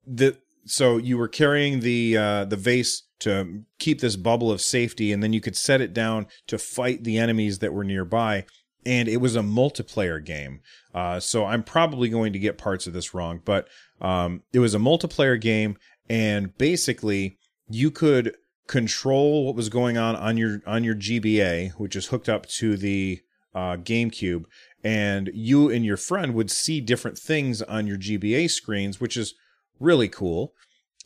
the 0.08 0.38
so 0.66 0.96
you 0.96 1.18
were 1.18 1.28
carrying 1.28 1.82
the 1.82 2.18
uh, 2.18 2.46
the 2.46 2.56
vase 2.56 3.04
to 3.20 3.64
keep 3.78 4.00
this 4.00 4.16
bubble 4.16 4.52
of 4.52 4.62
safety, 4.62 5.12
and 5.12 5.22
then 5.22 5.34
you 5.34 5.42
could 5.42 5.58
set 5.58 5.82
it 5.82 5.94
down 5.94 6.28
to 6.48 6.58
fight 6.58 7.04
the 7.04 7.18
enemies 7.18 7.60
that 7.60 7.74
were 7.74 7.84
nearby. 7.84 8.46
And 8.86 9.08
it 9.08 9.18
was 9.18 9.36
a 9.36 9.42
multiplayer 9.42 10.24
game, 10.24 10.62
uh, 10.94 11.20
so 11.20 11.46
I'm 11.46 11.64
probably 11.64 12.10
going 12.10 12.34
to 12.34 12.40
get 12.40 12.58
parts 12.58 12.86
of 12.86 12.92
this 12.92 13.14
wrong, 13.14 13.42
but 13.44 13.68
um, 14.02 14.44
it 14.52 14.60
was 14.60 14.76
a 14.76 14.80
multiplayer 14.80 15.40
game, 15.40 15.78
and 16.10 16.58
basically 16.58 17.38
you 17.70 17.92
could 17.92 18.36
control 18.68 19.46
what 19.46 19.56
was 19.56 19.70
going 19.70 19.98
on 19.98 20.16
on 20.16 20.38
your 20.38 20.62
on 20.66 20.84
your 20.84 20.96
GBA, 20.96 21.74
which 21.74 21.96
is 21.96 22.08
hooked 22.08 22.30
up 22.30 22.46
to 22.48 22.78
the 22.78 23.22
uh, 23.54 23.78
GameCube, 23.78 24.46
and 24.84 25.30
you 25.34 25.70
and 25.70 25.86
your 25.86 25.98
friend 25.98 26.34
would 26.34 26.52
see 26.52 26.82
different 26.82 27.18
things 27.18 27.62
on 27.62 27.88
your 27.88 27.98
GBA 27.98 28.50
screens, 28.50 29.00
which 29.00 29.18
is 29.18 29.36
really 29.80 30.08
cool. 30.08 30.54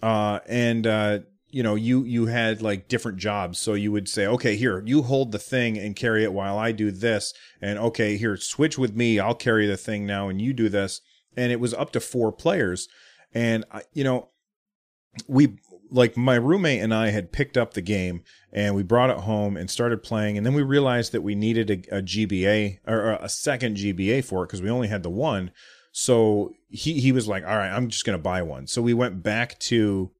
Uh, 0.02 0.40
and 0.48 0.86
uh, 0.86 1.20
you 1.50 1.64
know, 1.64 1.76
you 1.76 2.04
you 2.04 2.28
had 2.28 2.62
like 2.62 2.88
different 2.88 3.18
jobs, 3.18 3.60
so 3.60 3.74
you 3.74 3.92
would 3.92 4.08
say, 4.08 4.28
okay, 4.28 4.56
here 4.56 4.84
you 4.86 5.04
hold 5.04 5.32
the 5.32 5.40
thing 5.40 5.78
and 5.78 5.96
carry 5.96 6.24
it 6.24 6.34
while 6.34 6.58
I 6.58 6.72
do 6.72 6.92
this, 6.92 7.34
and 7.62 7.80
okay, 7.80 8.18
here 8.18 8.38
switch 8.38 8.78
with 8.78 8.96
me, 8.96 9.20
I'll 9.20 9.36
carry 9.36 9.66
the 9.66 9.78
thing 9.78 10.06
now, 10.06 10.30
and 10.30 10.42
you 10.42 10.54
do 10.54 10.70
this, 10.70 11.02
and 11.36 11.52
it 11.52 11.60
was 11.60 11.74
up 11.74 11.92
to 11.92 12.00
four 12.00 12.32
players, 12.32 12.88
and 13.34 13.66
you 13.94 14.04
know, 14.04 14.30
we 15.28 15.58
like 15.90 16.18
my 16.18 16.36
roommate 16.36 16.82
and 16.82 16.94
I 16.94 17.10
had 17.10 17.32
picked 17.32 17.58
up 17.58 17.74
the 17.74 17.82
game 17.82 18.24
and 18.52 18.76
we 18.76 18.84
brought 18.84 19.10
it 19.10 19.20
home 19.20 19.58
and 19.58 19.70
started 19.70 20.04
playing. 20.04 20.38
And 20.38 20.46
then 20.46 20.54
we 20.54 20.62
realized 20.62 21.12
that 21.12 21.22
we 21.22 21.36
needed 21.36 21.70
a, 21.70 21.98
a 21.98 22.02
GBA 22.02 22.80
or 22.86 23.12
a 23.14 23.30
second 23.30 23.78
GBA 23.78 24.24
for 24.24 24.44
it 24.44 24.48
because 24.48 24.62
we 24.62 24.70
only 24.70 24.88
had 24.88 25.04
the 25.04 25.10
one. 25.10 25.52
So 25.92 26.54
he, 26.70 27.00
he 27.00 27.12
was 27.12 27.28
like, 27.28 27.44
all 27.44 27.58
right, 27.58 27.72
I'm 27.72 27.88
just 27.90 28.06
to 28.06 28.18
buy 28.18 28.42
one. 28.42 28.68
So 28.68 28.82
we 28.82 28.94
went 28.94 29.24
back 29.24 29.58
to, 29.60 30.12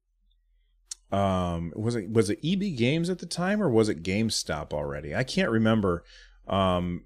um, 1.12 1.72
was 1.76 1.94
it, 1.94 2.10
was 2.10 2.30
it 2.30 2.40
EB 2.44 2.76
Games 2.76 3.08
at 3.10 3.18
the 3.18 3.26
time 3.26 3.62
or 3.62 3.68
was 3.68 3.88
it 3.88 4.02
GameStop 4.02 4.72
already? 4.72 5.14
I 5.14 5.24
can't 5.24 5.50
remember. 5.50 6.04
Um, 6.46 7.04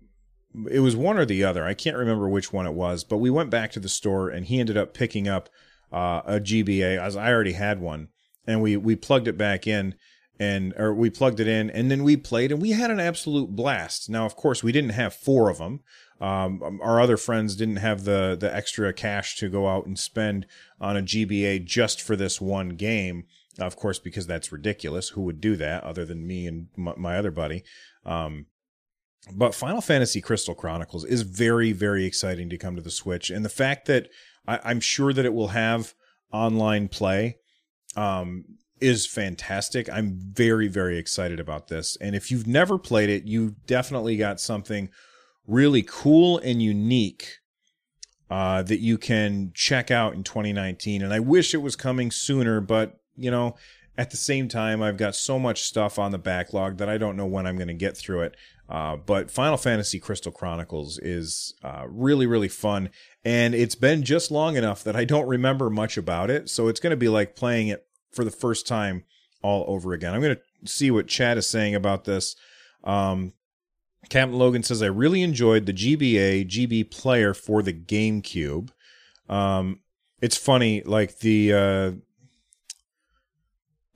it 0.70 0.80
was 0.80 0.96
one 0.96 1.18
or 1.18 1.25
the 1.25 1.44
other. 1.44 1.64
I 1.64 1.75
can't 1.75 1.96
remember 1.96 2.28
which 2.28 2.52
one 2.52 2.66
it 2.66 2.75
was, 2.75 3.04
but 3.04 3.18
we 3.18 3.30
went 3.30 3.50
back 3.50 3.72
to 3.72 3.80
the 3.80 3.88
store 3.88 4.28
and 4.28 4.46
he 4.46 4.61
ended 4.61 4.76
up 4.76 4.94
picking 4.94 5.28
up 5.28 5.49
uh, 5.92 6.22
a 6.25 6.40
GBA 6.40 7.00
as 7.00 7.16
I 7.16 7.30
already 7.30 7.52
had 7.52 7.80
one. 7.80 8.08
And 8.46 8.61
we 8.61 8.76
we 8.76 8.96
plugged 8.96 9.28
it 9.28 9.38
back 9.38 9.66
in 9.66 9.94
and 10.40 10.75
or 10.76 10.92
we 10.92 11.11
plugged 11.11 11.38
it 11.38 11.46
in 11.46 11.70
and 11.70 11.90
then 11.90 12.02
we 12.02 12.16
played 12.16 12.50
and 12.50 12.61
we 12.61 12.70
had 12.70 12.90
an 12.90 12.99
absolute 13.00 13.50
blast. 13.50 14.11
Now 14.11 14.26
of 14.26 14.34
course 14.34 14.62
we 14.62 14.72
didn't 14.72 14.90
have 14.90 15.14
four 15.14 15.49
of 15.49 15.58
them 15.58 15.80
um, 16.22 16.78
our 16.80 17.00
other 17.00 17.16
friends 17.16 17.56
didn't 17.56 17.76
have 17.76 18.04
the 18.04 18.37
the 18.38 18.54
extra 18.54 18.92
cash 18.92 19.37
to 19.38 19.49
go 19.49 19.66
out 19.66 19.87
and 19.87 19.99
spend 19.99 20.46
on 20.80 20.96
a 20.96 21.02
gba 21.02 21.64
just 21.64 22.00
for 22.00 22.14
this 22.14 22.40
one 22.40 22.70
game. 22.70 23.25
Of 23.58 23.75
course 23.75 23.99
because 23.99 24.26
that's 24.28 24.52
ridiculous. 24.52 25.11
Who 25.11 25.22
would 25.22 25.40
do 25.40 25.56
that 25.56 25.82
other 25.82 26.04
than 26.04 26.26
me 26.26 26.46
and 26.46 26.68
my, 26.76 26.94
my 26.96 27.18
other 27.18 27.32
buddy? 27.32 27.64
Um, 28.06 28.46
but 29.34 29.54
Final 29.54 29.80
Fantasy 29.80 30.20
Crystal 30.20 30.54
Chronicles 30.54 31.04
is 31.04 31.22
very, 31.22 31.72
very 31.72 32.06
exciting 32.06 32.49
to 32.50 32.58
come 32.58 32.76
to 32.76 32.82
the 32.82 32.90
Switch, 32.90 33.28
and 33.28 33.44
the 33.44 33.49
fact 33.49 33.87
that 33.87 34.08
I, 34.46 34.61
I'm 34.64 34.80
sure 34.80 35.12
that 35.12 35.25
it 35.25 35.34
will 35.34 35.49
have 35.49 35.94
online 36.32 36.88
play 36.88 37.38
um, 37.96 38.44
is 38.80 39.06
fantastic. 39.06 39.88
I'm 39.90 40.18
very, 40.18 40.68
very 40.68 40.99
excited 40.99 41.38
about 41.38 41.68
this. 41.68 41.96
And 42.00 42.16
if 42.16 42.30
you've 42.30 42.46
never 42.46 42.78
played 42.78 43.08
it, 43.08 43.25
you 43.25 43.56
definitely 43.66 44.16
got 44.16 44.40
something 44.40 44.88
really 45.46 45.82
cool 45.82 46.38
and 46.38 46.62
unique 46.62 47.38
uh, 48.30 48.62
that 48.62 48.80
you 48.80 48.96
can 48.96 49.52
check 49.54 49.90
out 49.90 50.14
in 50.14 50.22
2019. 50.22 51.02
And 51.02 51.12
I 51.12 51.20
wish 51.20 51.54
it 51.54 51.58
was 51.58 51.76
coming 51.76 52.11
sooner, 52.11 52.61
but 52.61 52.99
you 53.14 53.30
know, 53.30 53.56
at 53.99 54.11
the 54.11 54.16
same 54.16 54.49
time, 54.49 54.82
I've 54.82 54.96
got 54.96 55.14
so 55.14 55.38
much 55.38 55.62
stuff 55.62 55.99
on 55.99 56.12
the 56.12 56.18
backlog 56.18 56.78
that 56.78 56.88
I 56.88 56.96
don't 56.96 57.16
know 57.16 57.26
when 57.26 57.46
I'm 57.46 57.56
going 57.56 57.68
to 57.68 57.75
get 57.75 57.96
through 57.96 58.22
it. 58.22 58.37
Uh, 58.73 58.97
but 58.97 59.31
Final 59.31 59.59
Fantasy 59.59 60.00
Crystal 60.00 60.33
Chronicles 60.33 60.99
is 60.99 61.52
uh, 61.62 61.85
really, 61.87 62.26
really 62.26 62.49
fun. 62.49 62.88
And 63.23 63.55
it's 63.55 63.75
been 63.75 64.02
just 64.02 64.31
long 64.31 64.57
enough 64.57 64.83
that 64.85 64.97
I 64.97 65.05
don't 65.05 65.29
remember 65.29 65.69
much 65.69 65.99
about 65.99 66.31
it. 66.31 66.49
So 66.49 66.69
it's 66.69 66.81
going 66.81 66.93
to 66.93 66.97
be 66.97 67.11
like 67.11 67.37
playing 67.37 67.69
it 67.69 67.87
for 68.12 68.25
the 68.25 68.31
first 68.31 68.67
time 68.67 69.05
all 69.43 69.67
over 69.69 69.93
again. 69.93 70.14
I'm 70.14 70.23
going 70.23 70.37
to 70.37 70.67
see 70.67 70.91
what 70.91 71.07
Chad 71.07 71.37
is 71.37 71.47
saying 71.47 71.75
about 71.75 72.05
this. 72.05 72.35
Um, 72.83 73.35
Captain 74.09 74.38
Logan 74.38 74.62
says, 74.62 74.83
I 74.83 74.87
really 74.87 75.21
enjoyed 75.21 75.67
the 75.67 75.75
GBA 75.75 76.49
GB 76.49 76.91
player 76.91 77.35
for 77.35 77.62
the 77.62 77.75
GameCube. 77.75 78.71
Um, 79.29 79.81
it's 80.23 80.38
funny, 80.38 80.83
like 80.83 81.19
the. 81.19 81.52
Uh, 81.52 81.93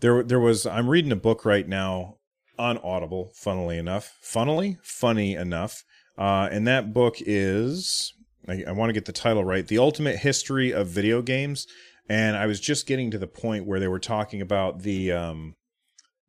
there, 0.01 0.23
there 0.23 0.41
was. 0.41 0.67
I'm 0.67 0.91
reading 0.91 1.13
a 1.13 1.17
book 1.17 1.47
right 1.47 1.67
now 1.67 2.16
on 2.59 2.79
Audible, 2.79 3.33
funnily 3.35 3.79
enough. 3.79 4.17
Funnily? 4.21 4.79
Funny 4.83 5.35
enough. 5.35 5.85
Uh, 6.19 6.49
and 6.51 6.67
that 6.67 6.93
book 6.93 7.17
is, 7.21 8.15
I, 8.49 8.65
I 8.69 8.73
want 8.73 8.91
to 8.91 8.95
get 8.95 9.05
the 9.05 9.13
title 9.13 9.45
right 9.45 9.67
The 9.67 9.79
Ultimate 9.79 10.17
History 10.17 10.73
of 10.73 10.89
Video 10.89 11.23
Games. 11.23 11.67
And 12.09 12.37
I 12.37 12.47
was 12.47 12.61
just 12.61 12.87
getting 12.87 13.11
to 13.11 13.19
the 13.19 13.27
point 13.27 13.67
where 13.67 13.81
they 13.81 13.89
were 13.89 13.99
talking 13.99 14.41
about 14.41 14.81
the, 14.81 15.13
um, 15.13 15.55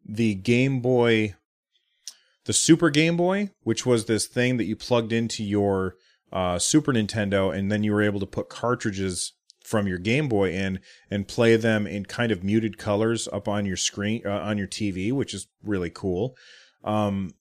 the 0.03 0.35
Game 0.35 0.79
Boy, 0.79 1.35
the 2.45 2.53
Super 2.53 2.89
Game 2.89 3.15
Boy, 3.17 3.51
which 3.63 3.85
was 3.85 4.05
this 4.05 4.25
thing 4.25 4.57
that 4.57 4.65
you 4.65 4.75
plugged 4.75 5.13
into 5.13 5.43
your 5.43 5.95
uh, 6.31 6.59
Super 6.59 6.91
Nintendo, 6.91 7.55
and 7.55 7.71
then 7.71 7.83
you 7.83 7.93
were 7.93 8.01
able 8.01 8.19
to 8.19 8.25
put 8.25 8.49
cartridges 8.49 9.33
from 9.67 9.85
your 9.85 9.97
Game 9.97 10.29
Boy 10.29 10.53
in 10.53 10.79
and 11.11 11.27
play 11.27 11.57
them 11.57 11.85
in 11.85 12.05
kind 12.05 12.31
of 12.31 12.41
muted 12.41 12.77
colors 12.77 13.27
up 13.33 13.49
on 13.49 13.65
your 13.65 13.75
screen 13.75 14.21
uh, 14.25 14.29
on 14.29 14.57
your 14.57 14.67
TV, 14.67 15.11
which 15.11 15.33
is 15.33 15.47
really 15.61 15.89
cool. 15.89 16.37
Um, 16.85 17.33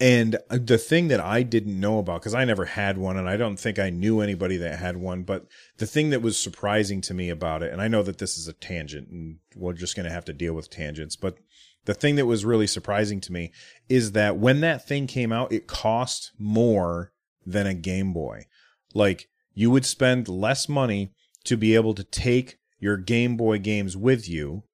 and 0.00 0.38
the 0.50 0.76
thing 0.76 1.06
that 1.08 1.20
I 1.20 1.44
didn't 1.44 1.78
know 1.78 2.00
about 2.00 2.20
because 2.20 2.34
I 2.34 2.44
never 2.44 2.64
had 2.64 2.98
one, 2.98 3.16
and 3.16 3.28
I 3.28 3.36
don't 3.36 3.60
think 3.60 3.78
I 3.78 3.90
knew 3.90 4.20
anybody 4.20 4.56
that 4.56 4.80
had 4.80 4.96
one, 4.96 5.22
but 5.22 5.46
the 5.78 5.86
thing 5.86 6.10
that 6.10 6.20
was 6.20 6.36
surprising 6.36 7.00
to 7.02 7.14
me 7.14 7.30
about 7.30 7.62
it, 7.62 7.72
and 7.72 7.80
I 7.80 7.86
know 7.86 8.02
that 8.02 8.18
this 8.18 8.36
is 8.36 8.48
a 8.48 8.52
tangent, 8.52 9.08
and 9.08 9.38
we're 9.54 9.72
just 9.72 9.94
going 9.94 10.06
to 10.06 10.12
have 10.12 10.24
to 10.24 10.32
deal 10.32 10.54
with 10.54 10.68
tangents, 10.68 11.14
but 11.14 11.38
the 11.84 11.94
thing 11.94 12.16
that 12.16 12.26
was 12.26 12.44
really 12.44 12.66
surprising 12.66 13.20
to 13.20 13.32
me 13.32 13.52
is 13.88 14.12
that 14.12 14.36
when 14.36 14.62
that 14.62 14.84
thing 14.84 15.06
came 15.06 15.30
out, 15.30 15.52
it 15.52 15.68
cost 15.68 16.32
more 16.40 17.12
than 17.46 17.68
a 17.68 17.74
Game 17.74 18.12
Boy. 18.12 18.46
Like 18.94 19.28
you 19.54 19.70
would 19.70 19.86
spend 19.86 20.28
less 20.28 20.68
money 20.68 21.12
to 21.44 21.56
be 21.56 21.74
able 21.74 21.94
to 21.94 22.04
take 22.04 22.58
your 22.78 22.96
Game 22.96 23.36
Boy 23.36 23.58
games 23.58 23.96
with 23.96 24.28
you, 24.28 24.64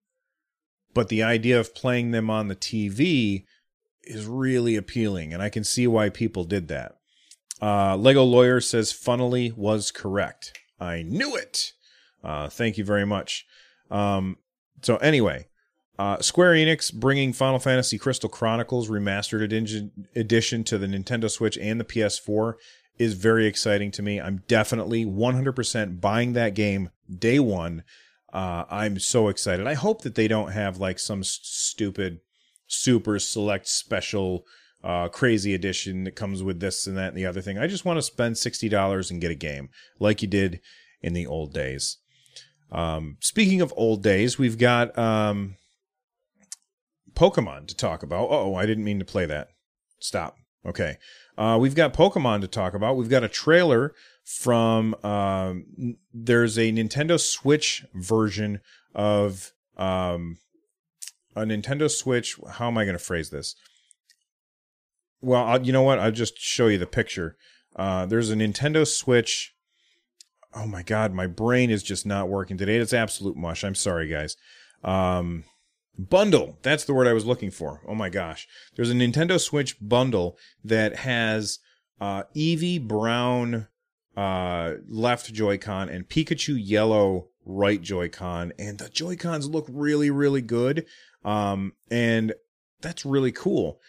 but 0.95 1.09
the 1.09 1.23
idea 1.23 1.59
of 1.59 1.75
playing 1.75 2.11
them 2.11 2.31
on 2.31 2.49
the 2.49 2.57
TV 2.57 3.45
is 4.03 4.27
really 4.27 4.77
appealing, 4.77 5.33
and 5.33 5.43
I 5.43 5.49
can 5.49 5.65
see 5.65 5.87
why 5.87 6.09
people 6.09 6.45
did 6.45 6.69
that. 6.69 6.97
Uh, 7.63 7.97
Lego 7.97 8.25
Lawyer 8.25 8.61
says 8.61 8.91
funnily 8.91 9.53
was 9.55 9.91
correct. 9.91 10.59
I 10.81 11.03
knew 11.03 11.37
it. 11.37 11.73
Uh, 12.25 12.49
thank 12.49 12.79
you 12.79 12.85
very 12.85 13.05
much. 13.05 13.47
Um, 13.91 14.39
so 14.83 14.97
anyway, 14.97 15.47
uh, 15.99 16.21
Square 16.21 16.55
Enix 16.55 16.93
bringing 16.93 17.33
Final 17.35 17.59
Fantasy 17.59 17.99
Crystal 17.99 18.31
Chronicles 18.31 18.89
Remastered 18.89 19.43
Edition 20.15 20.65
to 20.65 20.79
the 20.79 20.87
Nintendo 20.87 21.31
Switch 21.31 21.59
and 21.59 21.79
the 21.79 21.85
PS4 21.85 22.55
is 23.01 23.15
very 23.15 23.47
exciting 23.47 23.91
to 23.91 24.03
me. 24.03 24.21
I'm 24.21 24.43
definitely 24.47 25.07
100% 25.07 26.03
buying 26.03 26.35
that 26.35 26.55
game 26.55 26.91
day 27.11 27.41
one. 27.41 27.83
Uh, 28.31 28.65
I'm 28.71 28.99
so 28.99 29.29
excited. 29.29 29.67
I 29.67 29.73
hope 29.73 30.03
that 30.03 30.17
they 30.17 30.29
don't 30.29 30.53
have 30.53 30.77
like 30.77 30.99
some 30.99 31.25
stupid 31.25 32.21
super 32.67 33.19
select 33.19 33.67
special 33.69 34.45
uh, 34.85 35.09
crazy 35.09 35.55
edition 35.55 36.05
that 36.05 36.15
comes 36.15 36.43
with 36.43 36.61
this 36.61 36.87
and 36.87 36.99
that 36.99 37.09
and 37.09 37.17
the 37.17 37.25
other 37.25 37.41
thing. 37.41 37.57
I 37.57 37.67
just 37.67 37.87
want 37.87 37.97
to 37.97 38.03
spend 38.03 38.37
$60 38.37 39.11
and 39.11 39.21
get 39.21 39.31
a 39.31 39.35
game 39.35 39.71
like 39.99 40.21
you 40.21 40.29
did 40.29 40.61
in 41.01 41.15
the 41.15 41.27
old 41.27 41.55
days. 41.55 41.97
Um, 42.71 43.17
speaking 43.21 43.63
of 43.63 43.73
old 43.79 44.03
days, 44.03 44.39
we've 44.39 44.59
got 44.59 44.97
um, 44.99 45.57
Pokemon 47.15 47.67
to 47.69 47.75
talk 47.75 48.03
about. 48.03 48.29
Oh, 48.31 48.55
I 48.55 48.67
didn't 48.67 48.85
mean 48.85 48.99
to 48.99 49.07
play 49.07 49.25
that. 49.25 49.49
Stop. 50.01 50.37
Okay. 50.67 50.99
Uh, 51.41 51.57
we've 51.57 51.75
got 51.75 51.95
Pokemon 51.95 52.43
to 52.43 52.47
talk 52.47 52.75
about. 52.75 52.99
We've 52.99 53.09
got 53.09 53.25
a 53.25 53.29
trailer 53.29 53.95
from. 54.25 54.95
Um, 55.03 55.97
there's 56.13 56.59
a 56.59 56.71
Nintendo 56.71 57.19
Switch 57.19 57.83
version 57.95 58.61
of 58.95 59.53
um, 59.79 60.37
a 61.35 61.41
Nintendo 61.41 61.91
Switch. 61.91 62.37
How 62.51 62.67
am 62.67 62.77
I 62.77 62.85
going 62.85 62.97
to 62.97 63.03
phrase 63.03 63.31
this? 63.31 63.57
Well, 65.23 65.43
I'll, 65.43 65.63
you 65.65 65.73
know 65.73 65.81
what? 65.81 65.99
I'll 65.99 66.11
just 66.11 66.39
show 66.39 66.67
you 66.67 66.77
the 66.77 66.87
picture. 66.87 67.39
Uh, 67.75 68.05
there's 68.05 68.31
a 68.31 68.37
Nintendo 68.37 68.87
Switch. 68.87 69.55
Oh 70.55 70.67
my 70.67 70.83
God, 70.83 71.15
my 71.15 71.27
brain 71.27 71.71
is 71.71 71.83
just 71.83 72.05
not 72.05 72.29
working 72.29 72.59
today. 72.59 72.77
It's 72.77 72.93
absolute 72.93 73.37
mush. 73.39 73.65
I'm 73.65 73.75
sorry, 73.75 74.09
guys. 74.09 74.37
Um, 74.85 75.45
bundle. 76.09 76.59
That's 76.63 76.85
the 76.85 76.95
word 76.95 77.07
I 77.07 77.13
was 77.13 77.27
looking 77.27 77.51
for. 77.51 77.83
Oh 77.87 77.95
my 77.95 78.09
gosh. 78.09 78.47
There's 78.77 78.91
a 78.91 78.95
Nintendo 78.95 79.41
Switch 79.41 79.77
bundle 79.81 80.39
that 80.65 80.97
has 80.97 81.59
uh, 82.01 82.25
Eevee 82.35 82.87
brown 82.87 83.69
uh, 84.17 84.75
left 84.89 85.33
Joy-Con 85.33 85.89
and 85.89 86.09
Pikachu 86.09 86.59
yellow 86.59 87.29
right 87.45 87.81
Joy-Con, 87.81 88.53
and 88.59 88.79
the 88.79 88.89
Joy-Cons 88.89 89.49
look 89.49 89.67
really, 89.69 90.11
really 90.11 90.43
good. 90.43 90.87
Um, 91.25 91.73
and 91.91 92.35
that's 92.81 93.05
really 93.05 93.33
cool. 93.33 93.81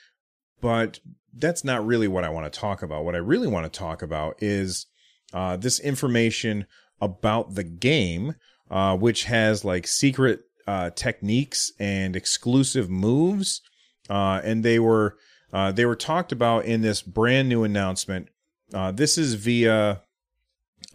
But 0.61 0.99
that's 1.33 1.63
not 1.63 1.85
really 1.85 2.07
what 2.07 2.23
I 2.23 2.29
want 2.29 2.51
to 2.51 2.59
talk 2.59 2.83
about. 2.83 3.05
What 3.05 3.15
I 3.15 3.19
really 3.19 3.47
want 3.47 3.71
to 3.71 3.79
talk 3.79 4.01
about 4.01 4.35
is 4.39 4.87
uh, 5.33 5.57
this 5.57 5.79
information 5.79 6.65
about 6.99 7.55
the 7.55 7.63
game, 7.63 8.35
uh, 8.69 8.95
which 8.97 9.23
has 9.25 9.65
like 9.65 9.87
secret 9.87 10.41
uh, 10.67 10.89
techniques 10.91 11.71
and 11.79 12.15
exclusive 12.15 12.89
moves, 12.89 13.61
uh, 14.09 14.41
and 14.43 14.63
they 14.63 14.79
were 14.79 15.17
uh, 15.53 15.71
they 15.71 15.85
were 15.85 15.95
talked 15.95 16.31
about 16.31 16.65
in 16.65 16.81
this 16.81 17.01
brand 17.01 17.49
new 17.49 17.63
announcement. 17.63 18.29
Uh, 18.73 18.91
this 18.91 19.17
is 19.17 19.33
via 19.33 20.01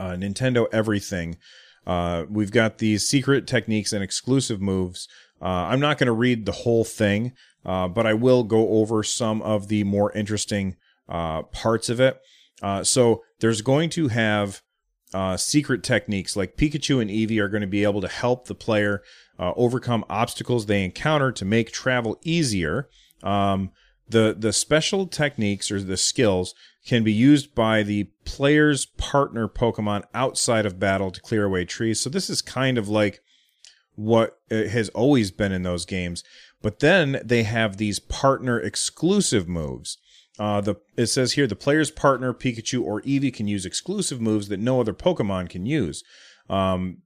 uh, 0.00 0.10
Nintendo 0.10 0.66
Everything. 0.72 1.36
Uh, 1.86 2.24
we've 2.28 2.50
got 2.50 2.78
these 2.78 3.06
secret 3.06 3.46
techniques 3.46 3.92
and 3.92 4.02
exclusive 4.02 4.60
moves. 4.60 5.08
I'm 5.40 5.80
not 5.80 5.98
going 5.98 6.06
to 6.06 6.12
read 6.12 6.46
the 6.46 6.52
whole 6.52 6.84
thing, 6.84 7.32
but 7.62 8.06
I 8.06 8.14
will 8.14 8.42
go 8.42 8.70
over 8.80 9.02
some 9.02 9.42
of 9.42 9.68
the 9.68 9.84
more 9.84 10.10
interesting 10.12 10.76
parts 11.06 11.90
of 11.90 12.00
it. 12.00 12.18
so 12.82 13.22
there's 13.40 13.60
going 13.60 13.90
to 13.90 14.08
have 14.08 14.62
uh, 15.14 15.36
secret 15.36 15.82
techniques 15.82 16.36
like 16.36 16.56
Pikachu 16.56 17.00
and 17.00 17.10
Eevee 17.10 17.40
are 17.40 17.48
going 17.48 17.60
to 17.60 17.66
be 17.66 17.84
able 17.84 18.00
to 18.00 18.08
help 18.08 18.46
the 18.46 18.54
player 18.54 19.02
uh, 19.38 19.52
overcome 19.56 20.04
obstacles 20.08 20.66
they 20.66 20.84
encounter 20.84 21.30
to 21.32 21.44
make 21.44 21.70
travel 21.70 22.18
easier. 22.22 22.88
Um, 23.22 23.70
the 24.08 24.36
the 24.38 24.52
special 24.52 25.06
techniques 25.06 25.70
or 25.70 25.80
the 25.80 25.96
skills 25.96 26.54
can 26.86 27.02
be 27.02 27.12
used 27.12 27.54
by 27.54 27.82
the 27.82 28.04
player's 28.24 28.86
partner 28.86 29.48
Pokemon 29.48 30.04
outside 30.14 30.64
of 30.64 30.78
battle 30.78 31.10
to 31.10 31.20
clear 31.20 31.44
away 31.44 31.64
trees. 31.64 32.00
So 32.00 32.08
this 32.08 32.30
is 32.30 32.40
kind 32.42 32.78
of 32.78 32.88
like 32.88 33.20
what 33.96 34.38
has 34.50 34.88
always 34.90 35.30
been 35.30 35.50
in 35.50 35.62
those 35.62 35.84
games. 35.84 36.22
But 36.62 36.78
then 36.78 37.20
they 37.24 37.42
have 37.42 37.76
these 37.76 37.98
partner 37.98 38.60
exclusive 38.60 39.48
moves. 39.48 39.98
Uh, 40.38 40.60
the 40.60 40.76
it 40.96 41.06
says 41.06 41.32
here 41.32 41.46
the 41.46 41.56
player's 41.56 41.90
partner 41.90 42.34
Pikachu 42.34 42.82
or 42.82 43.00
Eevee 43.02 43.32
can 43.32 43.48
use 43.48 43.64
exclusive 43.64 44.20
moves 44.20 44.48
that 44.48 44.60
no 44.60 44.80
other 44.80 44.92
Pokemon 44.92 45.48
can 45.48 45.64
use. 45.64 46.04
Um, 46.48 46.98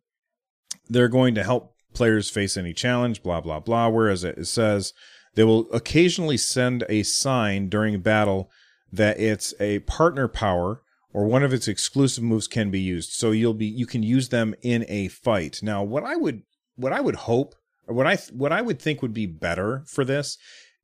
they're 0.88 1.08
going 1.08 1.34
to 1.36 1.44
help 1.44 1.74
players 1.94 2.30
face 2.30 2.56
any 2.56 2.72
challenge, 2.72 3.22
blah, 3.22 3.40
blah, 3.40 3.60
blah. 3.60 3.88
Whereas 3.88 4.24
it 4.24 4.46
says 4.46 4.92
they 5.34 5.44
will 5.44 5.70
occasionally 5.72 6.36
send 6.36 6.84
a 6.88 7.02
sign 7.02 7.68
during 7.68 8.00
battle 8.00 8.50
that 8.92 9.20
it's 9.20 9.54
a 9.60 9.78
partner 9.80 10.26
power 10.26 10.82
or 11.12 11.24
one 11.24 11.42
of 11.42 11.52
its 11.52 11.68
exclusive 11.68 12.24
moves 12.24 12.48
can 12.48 12.70
be 12.70 12.80
used. 12.80 13.12
So 13.12 13.30
you'll 13.30 13.54
be 13.54 13.66
you 13.66 13.86
can 13.86 14.02
use 14.02 14.28
them 14.28 14.54
in 14.62 14.84
a 14.88 15.08
fight. 15.08 15.60
Now, 15.62 15.82
what 15.82 16.04
I 16.04 16.16
would 16.16 16.42
what 16.76 16.92
I 16.92 17.00
would 17.00 17.16
hope 17.16 17.54
or 17.86 17.94
what 17.94 18.06
I 18.06 18.16
what 18.32 18.52
I 18.52 18.62
would 18.62 18.80
think 18.80 19.02
would 19.02 19.14
be 19.14 19.26
better 19.26 19.84
for 19.86 20.04
this 20.04 20.38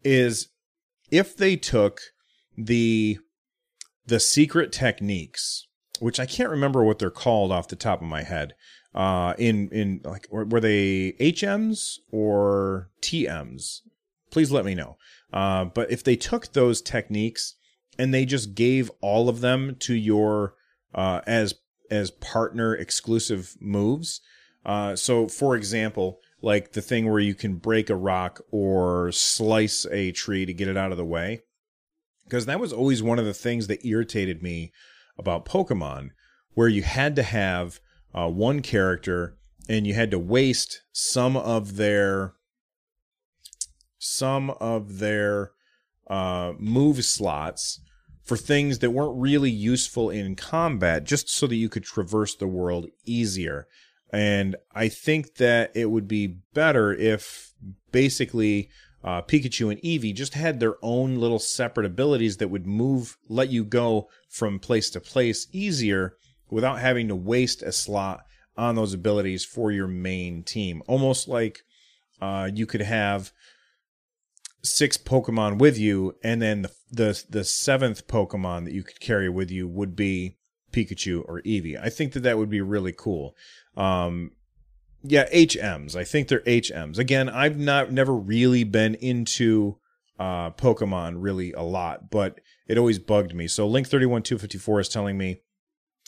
is 0.05 0.49
if 1.11 1.37
they 1.37 1.57
took 1.57 2.01
the 2.57 3.19
the 4.07 4.21
secret 4.21 4.73
techniques, 4.73 5.67
which 5.99 6.21
I 6.21 6.27
can't 6.27 6.51
remember 6.51 6.85
what 6.85 6.99
they're 6.99 7.11
called 7.11 7.51
off 7.51 7.69
the 7.69 7.77
top 7.77 8.01
of 8.01 8.09
my 8.09 8.23
head, 8.23 8.55
uh, 8.95 9.35
in 9.39 9.69
in 9.71 10.01
like 10.05 10.27
were 10.31 10.61
they 10.61 11.13
HMs 11.21 11.99
or 12.11 12.91
TMs? 13.03 13.81
Please 14.31 14.51
let 14.51 14.65
me 14.65 14.75
know. 14.75 14.97
Uh, 15.33 15.65
but 15.65 15.91
if 15.91 16.05
they 16.05 16.17
took 16.17 16.53
those 16.53 16.81
techniques 16.81 17.55
and 17.99 18.13
they 18.13 18.25
just 18.25 18.55
gave 18.55 18.91
all 19.01 19.29
of 19.29 19.41
them 19.41 19.77
to 19.81 19.95
your 19.95 20.55
uh, 20.95 21.21
as 21.27 21.55
as 21.91 22.11
partner 22.11 22.75
exclusive 22.75 23.57
moves. 23.61 24.21
Uh, 24.65 24.97
so, 24.97 25.29
for 25.29 25.55
example, 25.55 26.19
like 26.43 26.73
the 26.73 26.83
thing 26.83 27.11
where 27.11 27.21
you 27.21 27.35
can 27.35 27.57
break 27.57 27.89
a 27.89 27.95
rock 27.95 28.41
or 28.51 29.13
slice 29.13 29.87
a 29.93 30.11
tree 30.13 30.45
to 30.45 30.53
get 30.53 30.69
it 30.69 30.77
out 30.77 30.91
of 30.91 30.97
the 30.97 31.05
way, 31.05 31.43
because 32.27 32.47
that 32.47 32.61
was 32.61 32.73
always 32.73 33.03
one 33.03 33.19
of 33.19 33.25
the 33.25 33.35
things 33.35 33.69
that 33.69 33.87
irritated 33.87 34.43
me 34.43 34.73
about 35.17 35.47
Pokemon, 35.47 36.11
where 36.55 36.69
you 36.69 36.83
had 36.83 37.17
to 37.17 37.23
have 37.23 37.81
uh, 38.15 38.29
one 38.29 38.61
character 38.61 39.37
and 39.69 39.87
you 39.87 39.95
had 39.95 40.11
to 40.11 40.19
waste 40.19 40.83
some 40.93 41.37
of 41.37 41.77
their 41.77 42.35
some 43.99 44.51
of 44.51 44.99
their 44.99 45.53
uh, 46.09 46.53
move 46.59 47.05
slots 47.05 47.81
for 48.23 48.37
things 48.37 48.81
that 48.81 48.91
weren't 48.91 49.19
really 49.21 49.51
useful 49.51 50.11
in 50.11 50.37
combat 50.37 51.05
just 51.05 51.29
so 51.29 51.47
that 51.47 51.57
you 51.57 51.69
could 51.69 51.85
traverse 51.85 52.35
the 52.35 52.47
world 52.47 52.87
easier. 53.05 53.67
And 54.13 54.57
i 54.73 54.89
think 54.89 55.37
that 55.37 55.73
it 55.75 55.87
would 55.87 56.07
be 56.07 56.39
better 56.55 56.93
if 56.93 57.53
basically 57.91 58.71
uh, 59.05 59.23
pikachu 59.23 59.71
and 59.71 59.81
eevee 59.83 60.15
just 60.15 60.35
had 60.35 60.59
their 60.59 60.77
own 60.83 61.17
little 61.17 61.39
separate 61.39 61.87
abilities 61.87 62.39
that 62.39 62.49
would 62.49 62.67
move 62.67 63.17
let 63.29 63.51
you 63.51 63.65
go 63.65 64.09
from 64.29 64.59
place 64.59 64.91
to 64.91 65.01
place 65.01 65.47
easier 65.53 66.17
without 66.51 66.79
having 66.79 67.09
to 67.09 67.15
waste 67.15 67.63
a 67.63 67.73
slot 67.73 68.25
on 68.57 68.75
those 68.75 68.95
abilities 68.95 69.45
for 69.45 69.71
your 69.71 69.87
main 69.87 70.43
team. 70.43 70.83
Almost 70.87 71.29
like 71.29 71.61
uh, 72.21 72.51
you 72.53 72.67
could 72.67 72.81
have 72.81 73.33
six 74.63 74.97
Pokemon 74.97 75.59
with 75.59 75.79
you, 75.79 76.17
and 76.23 76.41
then 76.41 76.63
the, 76.63 76.73
the 76.91 77.25
the 77.29 77.45
seventh 77.45 78.07
Pokemon 78.07 78.65
that 78.65 78.75
you 78.75 78.83
could 78.83 79.01
carry 79.01 79.29
with 79.29 79.51
you 79.51 79.69
would 79.69 79.95
be 79.95 80.37
Pikachu 80.73 81.23
or 81.27 81.41
Eevee. 81.43 81.81
I 81.81 81.91
think 81.91 82.13
that 82.13 82.21
that 82.21 82.39
would 82.39 82.51
be 82.51 82.61
really 82.61 82.93
cool. 82.93 83.35
Um, 83.77 84.33
yeah, 85.09 85.29
HMs. 85.31 85.97
I 85.97 86.05
think 86.05 86.29
they're 86.29 86.41
HMs. 86.41 86.99
Again, 86.99 87.29
I've 87.29 87.59
not 87.59 87.91
never 87.93 88.15
really 88.15 88.65
been 88.65 88.95
into 88.97 89.79
uh, 90.19 90.51
Pokemon 90.51 91.17
really 91.19 91.53
a 91.53 91.63
lot, 91.63 92.11
but 92.11 92.41
it 92.67 92.79
always 92.79 92.99
bugged 92.99 93.35
me. 93.35 93.47
So 93.49 93.67
Link 93.67 93.89
thirty 93.89 94.07
one 94.07 94.23
two 94.23 94.39
fifty 94.39 94.59
four 94.59 94.81
is 94.81 94.89
telling 94.89 95.17
me 95.19 95.41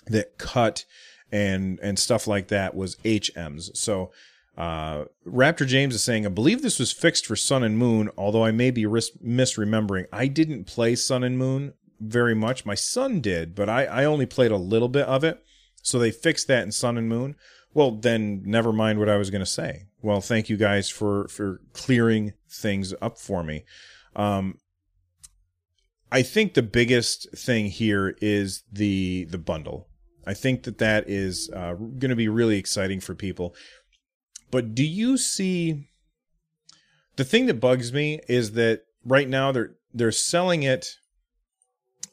that 0.06 0.38
cut 0.38 0.84
and 1.30 1.78
and 1.80 1.98
stuff 1.98 2.26
like 2.26 2.48
that 2.48 2.74
was 2.74 2.96
HMs. 3.04 3.76
So 3.76 4.10
Uh, 4.56 5.04
Raptor 5.24 5.64
James 5.64 5.94
is 5.94 6.02
saying, 6.02 6.26
I 6.26 6.30
believe 6.30 6.62
this 6.62 6.80
was 6.80 6.90
fixed 6.90 7.26
for 7.26 7.36
Sun 7.36 7.62
and 7.62 7.78
Moon, 7.78 8.10
although 8.18 8.44
I 8.44 8.50
may 8.50 8.72
be 8.72 8.86
ris- 8.86 9.16
misremembering. 9.24 10.06
I 10.12 10.26
didn't 10.26 10.64
play 10.64 10.96
Sun 10.96 11.22
and 11.22 11.38
Moon 11.38 11.74
very 12.00 12.34
much. 12.34 12.66
My 12.66 12.74
son 12.74 13.20
did, 13.20 13.54
but 13.54 13.68
I, 13.68 13.84
I 13.84 14.04
only 14.04 14.26
played 14.26 14.50
a 14.50 14.56
little 14.56 14.88
bit 14.88 15.06
of 15.06 15.22
it. 15.22 15.44
So 15.82 16.00
they 16.00 16.10
fixed 16.10 16.48
that 16.48 16.64
in 16.64 16.72
Sun 16.72 16.98
and 16.98 17.08
Moon. 17.08 17.36
Well, 17.74 17.92
then 17.92 18.42
never 18.44 18.72
mind 18.72 18.98
what 18.98 19.08
I 19.08 19.16
was 19.16 19.30
going 19.30 19.40
to 19.40 19.46
say. 19.46 19.86
Well, 20.02 20.20
thank 20.20 20.48
you 20.48 20.56
guys 20.56 20.88
for 20.88 21.28
for 21.28 21.60
clearing 21.72 22.32
things 22.48 22.94
up 23.00 23.18
for 23.18 23.42
me. 23.42 23.64
Um, 24.16 24.58
I 26.10 26.22
think 26.22 26.54
the 26.54 26.62
biggest 26.62 27.30
thing 27.36 27.66
here 27.66 28.16
is 28.20 28.62
the 28.70 29.26
the 29.30 29.38
bundle. 29.38 29.88
I 30.26 30.34
think 30.34 30.64
that 30.64 30.78
that 30.78 31.08
is 31.08 31.50
uh, 31.54 31.74
going 31.74 32.10
to 32.10 32.16
be 32.16 32.28
really 32.28 32.58
exciting 32.58 33.00
for 33.00 33.14
people. 33.14 33.54
But 34.50 34.74
do 34.74 34.84
you 34.84 35.16
see 35.16 35.88
the 37.16 37.24
thing 37.24 37.46
that 37.46 37.60
bugs 37.60 37.92
me 37.92 38.20
is 38.28 38.52
that 38.52 38.82
right 39.04 39.28
now 39.28 39.52
they're 39.52 39.74
they're 39.92 40.12
selling 40.12 40.62
it 40.62 40.96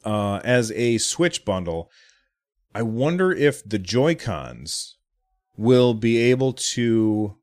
uh, 0.04 0.40
as 0.44 0.72
a 0.72 0.98
Switch 0.98 1.44
bundle. 1.44 1.90
I 2.74 2.82
wonder 2.82 3.32
if 3.32 3.66
the 3.68 3.78
Joy 3.78 4.14
Cons 4.14 4.95
will 5.56 5.94
be 5.94 6.18
able 6.18 6.52
to 6.52 7.36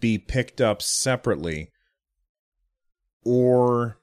be 0.00 0.18
picked 0.18 0.60
up 0.60 0.82
separately, 0.82 1.70
or 3.24 3.98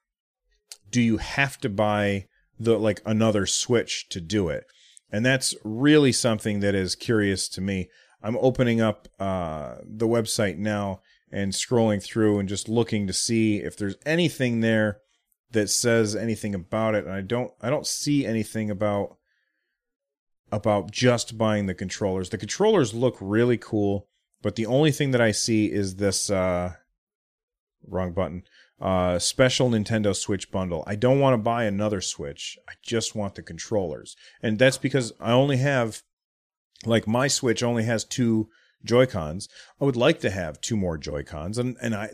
do 0.89 1.01
you 1.01 1.17
have 1.17 1.57
to 1.59 1.69
buy 1.69 2.25
the 2.59 2.77
like 2.77 3.01
another 3.05 3.45
Switch 3.45 4.07
to 4.09 4.21
do 4.21 4.49
it? 4.49 4.65
And 5.11 5.25
that's 5.25 5.55
really 5.63 6.11
something 6.11 6.61
that 6.61 6.75
is 6.75 6.95
curious 6.95 7.49
to 7.49 7.61
me. 7.61 7.89
I'm 8.23 8.37
opening 8.37 8.81
up 8.81 9.07
uh, 9.19 9.77
the 9.83 10.07
website 10.07 10.57
now 10.57 11.01
and 11.31 11.53
scrolling 11.53 12.03
through 12.03 12.39
and 12.39 12.47
just 12.47 12.69
looking 12.69 13.07
to 13.07 13.13
see 13.13 13.57
if 13.57 13.77
there's 13.77 13.95
anything 14.05 14.61
there 14.61 14.99
that 15.51 15.69
says 15.69 16.15
anything 16.15 16.55
about 16.55 16.95
it. 16.95 17.05
And 17.05 17.13
I 17.13 17.21
don't 17.21 17.51
I 17.61 17.69
don't 17.69 17.87
see 17.87 18.25
anything 18.25 18.69
about 18.69 19.17
about 20.51 20.91
just 20.91 21.37
buying 21.37 21.65
the 21.65 21.73
controllers. 21.73 22.29
The 22.29 22.37
controllers 22.37 22.93
look 22.93 23.17
really 23.19 23.57
cool, 23.57 24.07
but 24.41 24.55
the 24.55 24.65
only 24.65 24.91
thing 24.91 25.11
that 25.11 25.21
I 25.21 25.31
see 25.31 25.71
is 25.71 25.95
this 25.95 26.29
uh, 26.29 26.73
wrong 27.87 28.13
button. 28.13 28.43
Uh, 28.79 29.19
special 29.19 29.69
Nintendo 29.69 30.15
Switch 30.15 30.51
bundle. 30.51 30.83
I 30.87 30.95
don't 30.95 31.19
want 31.19 31.35
to 31.35 31.37
buy 31.37 31.65
another 31.65 32.01
Switch. 32.01 32.57
I 32.67 32.73
just 32.81 33.15
want 33.15 33.35
the 33.35 33.43
controllers. 33.43 34.15
And 34.41 34.57
that's 34.57 34.79
because 34.79 35.13
I 35.19 35.31
only 35.31 35.57
have 35.57 36.01
like 36.85 37.07
my 37.07 37.27
Switch 37.27 37.61
only 37.61 37.83
has 37.83 38.03
two 38.03 38.49
Joy-Cons. 38.83 39.47
I 39.79 39.85
would 39.85 39.95
like 39.95 40.19
to 40.21 40.31
have 40.31 40.61
two 40.61 40.75
more 40.75 40.97
Joy-Cons 40.97 41.59
and 41.59 41.77
and 41.79 41.93
I 41.93 42.09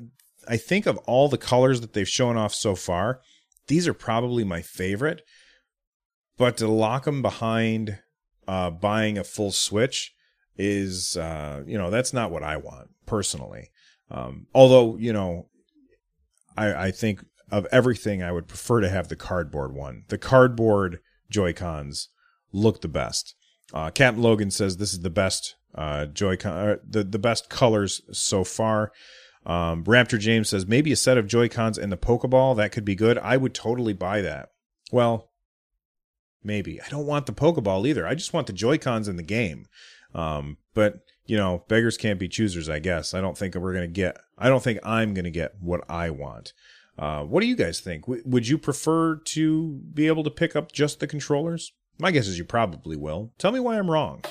I 0.45 0.57
think 0.57 0.85
of 0.85 0.97
all 0.99 1.29
the 1.29 1.37
colors 1.37 1.79
that 1.81 1.93
they've 1.93 2.07
shown 2.07 2.35
off 2.35 2.53
so 2.53 2.75
far, 2.75 3.21
these 3.67 3.87
are 3.87 3.93
probably 3.93 4.43
my 4.43 4.61
favorite. 4.61 5.21
But 6.37 6.57
to 6.57 6.67
lock 6.67 7.05
them 7.05 7.21
behind 7.21 7.99
uh, 8.47 8.69
buying 8.69 9.17
a 9.17 9.23
full 9.23 9.51
Switch 9.51 10.13
is, 10.57 11.17
uh, 11.17 11.63
you 11.65 11.77
know, 11.77 11.89
that's 11.89 12.13
not 12.13 12.31
what 12.31 12.43
I 12.43 12.57
want 12.57 12.89
personally. 13.05 13.71
Um, 14.09 14.47
although, 14.53 14.97
you 14.97 15.13
know, 15.13 15.49
I, 16.55 16.87
I 16.87 16.91
think 16.91 17.23
of 17.51 17.67
everything, 17.71 18.23
I 18.23 18.31
would 18.31 18.47
prefer 18.47 18.81
to 18.81 18.89
have 18.89 19.07
the 19.07 19.15
cardboard 19.15 19.73
one. 19.73 20.03
The 20.07 20.17
cardboard 20.17 20.99
Joy 21.29 21.53
Cons 21.53 22.09
look 22.51 22.81
the 22.81 22.87
best. 22.87 23.35
Uh, 23.73 23.89
Captain 23.89 24.23
Logan 24.23 24.51
says 24.51 24.77
this 24.77 24.93
is 24.93 25.01
the 25.01 25.09
best 25.09 25.55
uh, 25.75 26.05
Joy-Con, 26.05 26.51
uh, 26.51 26.75
the 26.87 27.03
the 27.03 27.19
best 27.19 27.49
colors 27.49 28.01
so 28.11 28.43
far. 28.43 28.91
Um, 29.45 29.83
Raptor 29.83 30.19
James 30.19 30.49
says 30.49 30.65
maybe 30.65 30.91
a 30.91 30.97
set 30.97 31.17
of 31.17 31.27
Joy 31.27 31.47
Cons 31.47 31.77
and 31.77 31.91
the 31.91 31.97
Pokeball 31.97 32.57
that 32.57 32.71
could 32.71 32.83
be 32.83 32.95
good. 32.95 33.17
I 33.19 33.37
would 33.37 33.53
totally 33.53 33.93
buy 33.93 34.21
that. 34.21 34.49
Well, 34.91 35.26
maybe 36.43 36.81
I 36.81 36.89
don't 36.89 37.05
want 37.05 37.25
the 37.25 37.33
Pokeball 37.33 37.87
either. 37.87 38.07
I 38.07 38.15
just 38.15 38.33
want 38.33 38.47
the 38.47 38.53
Joy 38.53 38.77
Cons 38.77 39.07
in 39.07 39.15
the 39.15 39.23
game. 39.23 39.67
Um, 40.13 40.57
but 40.73 40.99
you 41.25 41.37
know, 41.37 41.63
beggars 41.67 41.97
can't 41.97 42.19
be 42.19 42.27
choosers. 42.29 42.69
I 42.69 42.79
guess 42.79 43.13
I 43.13 43.21
don't 43.21 43.37
think 43.37 43.55
we're 43.55 43.73
gonna 43.73 43.87
get. 43.87 44.17
I 44.37 44.49
don't 44.49 44.63
think 44.63 44.79
I'm 44.83 45.13
gonna 45.13 45.29
get 45.29 45.55
what 45.59 45.83
I 45.89 46.09
want. 46.09 46.53
Uh, 46.97 47.23
what 47.23 47.41
do 47.41 47.47
you 47.47 47.55
guys 47.55 47.79
think? 47.79 48.05
W- 48.05 48.23
would 48.25 48.47
you 48.47 48.57
prefer 48.57 49.17
to 49.17 49.79
be 49.93 50.07
able 50.07 50.23
to 50.23 50.31
pick 50.31 50.55
up 50.55 50.71
just 50.71 50.99
the 50.99 51.07
controllers? 51.07 51.73
My 51.99 52.11
guess 52.11 52.27
is 52.27 52.37
you 52.37 52.45
probably 52.45 52.95
will. 52.95 53.33
Tell 53.37 53.51
me 53.51 53.59
why 53.59 53.77
I'm 53.77 53.89
wrong. 53.91 54.23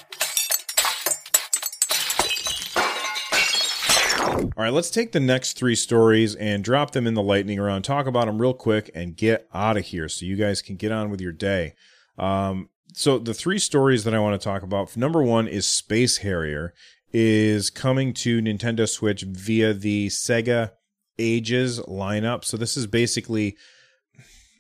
All 4.57 4.63
right, 4.63 4.73
let's 4.73 4.91
take 4.91 5.13
the 5.13 5.21
next 5.21 5.59
three 5.59 5.75
stories 5.75 6.35
and 6.35 6.65
drop 6.65 6.93
them 6.93 7.07
in 7.07 7.15
the 7.15 7.23
lightning 7.23 7.61
round, 7.61 7.85
talk 7.85 8.07
about 8.07 8.27
them 8.27 8.41
real 8.41 8.55
quick, 8.55 8.91
and 8.95 9.17
get 9.17 9.47
out 9.53 9.77
of 9.77 9.85
here 9.85 10.09
so 10.09 10.25
you 10.25 10.35
guys 10.37 10.63
can 10.63 10.77
get 10.77 10.93
on 10.93 11.11
with 11.11 11.21
your 11.21 11.33
day. 11.33 11.75
Um, 12.19 12.69
so, 12.95 13.19
the 13.19 13.35
three 13.35 13.59
stories 13.59 14.05
that 14.05 14.15
I 14.15 14.21
want 14.21 14.41
to 14.41 14.45
talk 14.45 14.63
about 14.63 14.97
number 14.97 15.23
one 15.23 15.49
is 15.49 15.67
Space 15.67 16.19
Harrier 16.19 16.73
is 17.13 17.71
coming 17.71 18.13
to 18.15 18.41
Nintendo 18.41 18.89
Switch 18.89 19.23
via 19.23 19.75
the 19.75 20.09
Sega 20.09 20.73
Ages 21.19 21.81
lineup. 21.81 22.45
So, 22.45 22.57
this 22.57 22.77
is 22.77 22.87
basically 22.87 23.57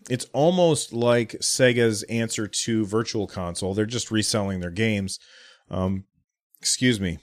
it's 0.09 0.27
almost 0.33 0.93
like 0.93 1.33
Sega's 1.41 2.03
answer 2.05 2.47
to 2.47 2.87
Virtual 2.87 3.27
Console. 3.27 3.75
They're 3.75 3.87
just 3.87 4.11
reselling 4.11 4.61
their 4.61 4.71
games. 4.71 5.19
Um, 5.71 6.05
excuse 6.61 7.01
me. 7.01 7.19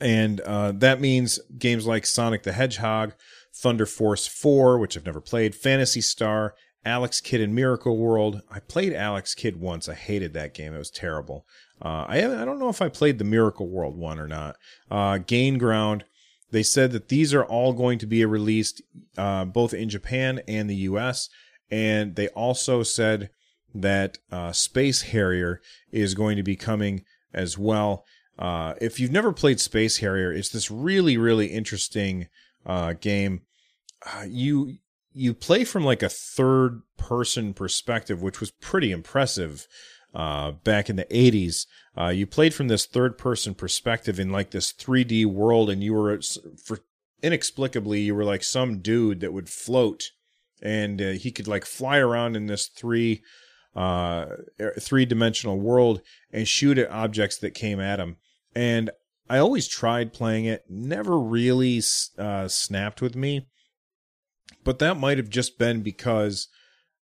And 0.00 0.40
uh, 0.40 0.72
that 0.72 1.00
means 1.00 1.40
games 1.58 1.86
like 1.86 2.06
Sonic 2.06 2.42
the 2.42 2.52
Hedgehog, 2.52 3.14
Thunder 3.54 3.86
Force 3.86 4.26
4, 4.26 4.78
which 4.78 4.96
I've 4.96 5.06
never 5.06 5.20
played, 5.20 5.54
Phantasy 5.54 6.00
Star, 6.00 6.54
Alex 6.84 7.20
Kidd 7.20 7.40
in 7.40 7.54
Miracle 7.54 7.96
World. 7.96 8.42
I 8.50 8.60
played 8.60 8.92
Alex 8.92 9.34
Kidd 9.34 9.60
once. 9.60 9.88
I 9.88 9.94
hated 9.94 10.32
that 10.34 10.54
game. 10.54 10.74
It 10.74 10.78
was 10.78 10.90
terrible. 10.90 11.46
Uh, 11.80 12.06
I 12.08 12.18
I 12.18 12.44
don't 12.44 12.58
know 12.58 12.68
if 12.68 12.82
I 12.82 12.88
played 12.88 13.18
the 13.18 13.24
Miracle 13.24 13.68
World 13.68 13.96
one 13.96 14.18
or 14.18 14.28
not. 14.28 14.56
Uh, 14.90 15.18
Gain 15.18 15.58
Ground. 15.58 16.04
They 16.50 16.62
said 16.62 16.92
that 16.92 17.08
these 17.08 17.32
are 17.32 17.44
all 17.44 17.72
going 17.72 17.98
to 18.00 18.06
be 18.06 18.24
released 18.24 18.82
uh, 19.16 19.46
both 19.46 19.72
in 19.72 19.88
Japan 19.88 20.42
and 20.46 20.68
the 20.68 20.76
U.S. 20.76 21.30
And 21.70 22.14
they 22.14 22.28
also 22.28 22.82
said 22.82 23.30
that 23.74 24.18
uh, 24.30 24.52
Space 24.52 25.02
Harrier 25.02 25.62
is 25.90 26.14
going 26.14 26.36
to 26.36 26.42
be 26.42 26.56
coming 26.56 27.04
as 27.32 27.56
well. 27.56 28.04
Uh, 28.38 28.74
if 28.82 29.00
you've 29.00 29.10
never 29.10 29.32
played 29.32 29.60
Space 29.60 29.98
Harrier, 29.98 30.32
it's 30.32 30.50
this 30.50 30.70
really 30.70 31.16
really 31.16 31.46
interesting 31.46 32.28
uh, 32.66 32.92
game. 32.92 33.42
you 34.26 34.76
you 35.14 35.34
play 35.34 35.64
from 35.64 35.84
like 35.84 36.02
a 36.02 36.08
third 36.08 36.82
person 36.96 37.54
perspective, 37.54 38.22
which 38.22 38.40
was 38.40 38.50
pretty 38.50 38.90
impressive 38.90 39.66
uh, 40.14 40.52
back 40.52 40.88
in 40.88 40.96
the 40.96 41.04
80s. 41.06 41.66
Uh, 41.96 42.08
you 42.08 42.26
played 42.26 42.54
from 42.54 42.68
this 42.68 42.86
third 42.86 43.18
person 43.18 43.54
perspective 43.54 44.18
in 44.18 44.30
like 44.30 44.50
this 44.50 44.72
3D 44.72 45.26
world, 45.26 45.70
and 45.70 45.82
you 45.82 45.94
were 45.94 46.20
for 46.64 46.80
inexplicably 47.22 48.00
you 48.00 48.14
were 48.14 48.24
like 48.24 48.42
some 48.42 48.80
dude 48.80 49.20
that 49.20 49.32
would 49.32 49.48
float, 49.48 50.10
and 50.62 51.00
uh, 51.00 51.10
he 51.10 51.30
could 51.30 51.48
like 51.48 51.64
fly 51.64 51.98
around 51.98 52.36
in 52.36 52.46
this 52.46 52.66
three 52.66 53.22
uh 53.74 54.26
er, 54.60 54.74
three 54.78 55.06
dimensional 55.06 55.58
world 55.58 56.02
and 56.30 56.46
shoot 56.46 56.76
at 56.76 56.90
objects 56.90 57.38
that 57.38 57.54
came 57.54 57.80
at 57.80 57.98
him. 57.98 58.16
And 58.54 58.90
I 59.30 59.38
always 59.38 59.66
tried 59.66 60.12
playing 60.12 60.44
it, 60.44 60.64
never 60.68 61.18
really 61.18 61.80
uh, 62.18 62.48
snapped 62.48 63.00
with 63.00 63.16
me 63.16 63.46
but 64.64 64.78
that 64.78 64.96
might 64.96 65.18
have 65.18 65.28
just 65.28 65.58
been 65.58 65.82
because 65.82 66.48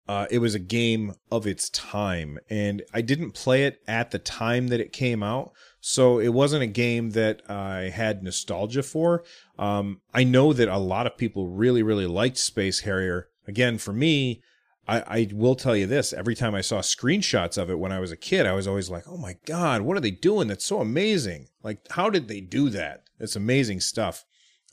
uh, 0.08 0.26
it 0.32 0.40
was 0.40 0.56
a 0.56 0.60
game 0.60 1.14
of 1.32 1.46
its 1.46 1.70
time, 1.70 2.40
and 2.50 2.82
I 2.94 3.02
didn't 3.02 3.32
play 3.32 3.66
it 3.66 3.82
at 3.88 4.12
the 4.12 4.20
time 4.20 4.70
that 4.70 4.80
it 4.80 4.94
came 4.94 5.22
out, 5.22 5.52
so 5.82 6.20
it 6.20 6.30
wasn't 6.30 6.64
a 6.64 6.68
game 6.68 7.12
that 7.12 7.42
I 7.50 7.90
had 7.90 8.24
nostalgia 8.24 8.84
for. 8.84 9.24
Um, 9.60 10.02
I 10.14 10.24
know 10.24 10.54
that 10.54 10.70
a 10.70 10.78
lot 10.78 11.08
of 11.08 11.18
people 11.18 11.48
really, 11.48 11.84
really 11.84 12.08
liked 12.08 12.38
Space 12.38 12.82
Harrier. 12.82 13.28
Again, 13.48 13.78
for 13.78 13.92
me, 13.92 14.42
I, 14.88 15.00
I, 15.02 15.30
will 15.34 15.56
tell 15.56 15.76
you 15.76 15.86
this 15.86 16.14
every 16.14 16.36
time 16.36 16.56
I 16.56 16.62
saw 16.62 16.80
screenshots 16.80 17.58
of 17.62 17.70
it 17.70 17.80
when 17.80 17.92
I 17.92 18.00
was 18.00 18.12
a 18.12 18.18
kid, 18.18 18.46
I 18.46 18.54
was 18.54 18.68
always 18.68 18.90
like, 18.90 19.04
oh 19.08 19.18
my 19.18 19.36
God, 19.46 19.82
what 19.82 19.98
are 19.98 20.02
they 20.02 20.12
doing? 20.12 20.48
That's 20.48 20.66
so 20.66 20.80
amazing. 20.80 21.48
Like, 21.62 21.80
how 21.92 22.10
did 22.10 22.30
they 22.30 22.40
do 22.40 22.70
that? 22.70 23.04
It's 23.20 23.36
amazing 23.36 23.82
stuff. 23.82 24.24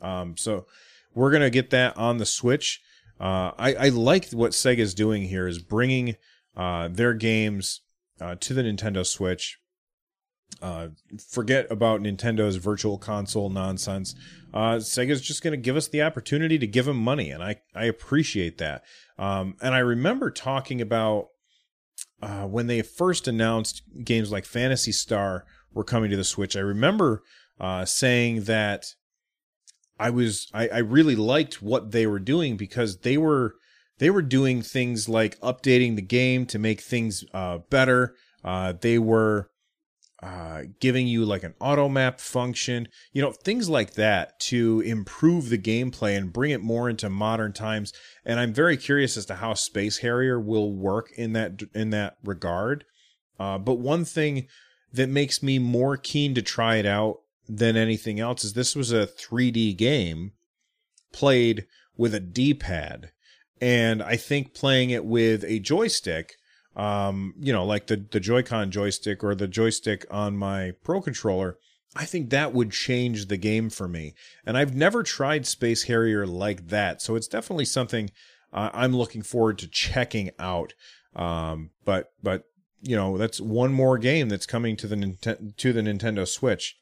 Um, 0.00 0.37
so 0.37 0.66
we're 1.14 1.31
gonna 1.31 1.50
get 1.50 1.70
that 1.70 1.96
on 1.96 2.18
the 2.18 2.27
Switch. 2.27 2.81
Uh, 3.20 3.53
I, 3.59 3.74
I 3.74 3.88
like 3.90 4.31
what 4.31 4.53
Sega's 4.53 4.94
doing 4.94 5.22
here 5.24 5.46
is 5.46 5.59
bringing 5.59 6.16
uh, 6.57 6.88
their 6.88 7.14
games 7.14 7.81
uh, 8.20 8.37
to 8.40 8.55
the 8.55 8.62
Nintendo 8.62 9.07
Switch. 9.07 9.59
Uh, 10.62 10.88
forget 11.31 11.66
about 11.70 12.00
Nintendo's 12.00 12.57
virtual 12.57 12.98
console 12.98 13.50
nonsense. 13.50 14.14
Uh, 14.53 14.77
Sega's 14.77 15.20
just 15.20 15.42
going 15.42 15.53
to 15.53 15.57
give 15.57 15.77
us 15.77 15.88
the 15.88 16.03
opportunity 16.03 16.59
to 16.59 16.66
give 16.66 16.87
them 16.87 16.98
money, 16.98 17.31
and 17.31 17.42
I, 17.42 17.57
I 17.74 17.85
appreciate 17.85 18.59
that. 18.59 18.85
Um, 19.18 19.57
and 19.61 19.74
I 19.74 19.81
remember 19.81 20.31
talking 20.31 20.81
about 20.81 21.29
uh, 22.22 22.46
when 22.46 22.66
they 22.66 22.83
first 22.83 23.27
announced 23.27 23.83
games 24.05 24.31
like 24.31 24.44
Phantasy 24.44 24.92
Star 24.92 25.44
were 25.72 25.85
coming 25.85 26.11
to 26.11 26.16
the 26.16 26.24
Switch. 26.24 26.57
I 26.57 26.61
remember 26.61 27.22
saying 27.85 28.44
that 28.44 28.87
I 29.98 30.11
was 30.11 30.48
I, 30.52 30.68
I 30.68 30.78
really 30.78 31.16
liked 31.16 31.62
what 31.62 31.92
they 31.92 32.07
were 32.07 32.18
doing 32.18 32.57
because 32.57 32.98
they 32.98 33.16
were 33.16 33.54
they 33.98 34.11
were 34.11 34.22
doing 34.22 34.62
things 34.62 35.09
like 35.09 35.38
updating 35.40 35.96
the 35.96 36.02
game 36.02 36.46
to 36.46 36.59
make 36.59 36.80
things 36.80 37.24
uh, 37.33 37.59
better. 37.70 38.16
Uh, 38.42 38.74
they 38.80 38.98
were 38.98 39.50
uh, 40.22 40.62
giving 40.80 41.07
you 41.07 41.24
like 41.24 41.42
an 41.42 41.54
auto 41.61 41.88
map 41.88 42.18
function, 42.18 42.88
you 43.12 43.20
know, 43.20 43.30
things 43.30 43.68
like 43.68 43.92
that 43.92 44.40
to 44.40 44.80
improve 44.80 45.48
the 45.48 45.59
gameplay 45.59 46.16
and 46.16 46.33
bring 46.33 46.50
it 46.50 46.62
more 46.62 46.88
into 46.88 47.11
modern 47.11 47.52
times. 47.52 47.92
And 48.24 48.40
I'm 48.40 48.54
very 48.54 48.76
curious 48.76 49.16
as 49.16 49.26
to 49.26 49.35
how 49.37 49.54
Space 49.54 49.98
Harrier 49.98 50.40
will 50.40 50.72
work 50.72 51.11
in 51.16 51.35
that 51.35 51.61
in 51.74 51.90
that 51.90 52.16
regard. 52.24 52.85
Uh, 53.38 53.59
but 53.59 53.74
one 53.74 54.04
thing 54.04 54.46
that 54.92 55.09
makes 55.09 55.42
me 55.42 55.59
more 55.59 55.96
keen 55.96 56.35
to 56.35 56.42
try 56.42 56.76
it 56.76 56.87
out 56.87 57.18
than 57.48 57.76
anything 57.76 58.20
else 58.20 58.44
is 58.44 58.52
this 58.52 58.74
was 58.74 58.92
a 58.92 59.07
3D 59.07 59.76
game 59.76 60.33
played 61.12 61.66
with 61.96 62.14
a 62.14 62.20
D-pad, 62.20 63.11
and 63.61 64.02
I 64.02 64.16
think 64.16 64.54
playing 64.54 64.90
it 64.90 65.04
with 65.04 65.44
a 65.44 65.59
joystick 65.61 66.35
um, 66.76 67.35
you 67.38 67.52
know, 67.52 67.64
like 67.64 67.87
the 67.87 67.96
the 67.96 68.20
Joy-Con 68.20 68.70
joystick 68.70 69.22
or 69.22 69.35
the 69.35 69.48
joystick 69.48 70.07
on 70.11 70.37
my 70.37 70.72
Pro 70.83 71.00
controller, 71.00 71.59
I 71.94 72.04
think 72.04 72.30
that 72.30 72.52
would 72.52 72.72
change 72.72 73.26
the 73.26 73.37
game 73.37 73.70
for 73.70 73.87
me. 73.87 74.14
And 74.44 74.59
I've 74.59 74.74
never 74.74 75.02
tried 75.02 75.46
Space 75.46 75.85
Harrier 75.85 76.26
like 76.26 76.68
that, 76.68 77.00
so 77.00 77.14
it's 77.14 77.28
definitely 77.28 77.66
something 77.66 78.11
uh, 78.52 78.70
I'm 78.72 78.94
looking 78.94 79.22
forward 79.22 79.59
to 79.59 79.68
checking 79.68 80.30
out. 80.38 80.74
Um, 81.14 81.70
but 81.85 82.12
but 82.22 82.44
you 82.83 82.96
know, 82.96 83.16
that's 83.16 83.40
one 83.40 83.72
more 83.72 83.96
game 83.96 84.28
that's 84.28 84.46
coming 84.46 84.76
to 84.78 84.88
the 84.88 84.96
Nintendo 84.96 85.57
to 85.57 85.72
the 85.72 85.80
Nintendo 85.80 86.26
Switch. 86.26 86.76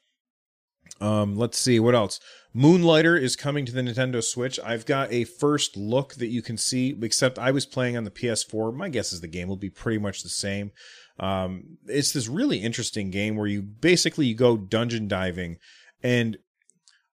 Um, 1.01 1.35
let's 1.35 1.59
see 1.59 1.79
what 1.79 1.95
else. 1.95 2.19
Moonlighter 2.53 3.17
is 3.17 3.35
coming 3.35 3.65
to 3.65 3.71
the 3.71 3.81
Nintendo 3.81 4.23
Switch. 4.23 4.59
I've 4.63 4.85
got 4.85 5.11
a 5.11 5.23
first 5.23 5.75
look 5.75 6.15
that 6.15 6.27
you 6.27 6.43
can 6.43 6.57
see, 6.57 6.95
except 7.01 7.39
I 7.39 7.49
was 7.49 7.65
playing 7.65 7.97
on 7.97 8.03
the 8.03 8.11
PS4. 8.11 8.75
My 8.75 8.89
guess 8.89 9.11
is 9.11 9.21
the 9.21 9.27
game 9.27 9.47
will 9.47 9.57
be 9.57 9.71
pretty 9.71 9.97
much 9.97 10.21
the 10.21 10.29
same. 10.29 10.71
Um, 11.19 11.77
it's 11.87 12.11
this 12.11 12.27
really 12.27 12.59
interesting 12.59 13.09
game 13.09 13.35
where 13.35 13.47
you 13.47 13.61
basically 13.61 14.27
you 14.27 14.35
go 14.35 14.55
dungeon 14.55 15.07
diving, 15.07 15.57
and 16.01 16.37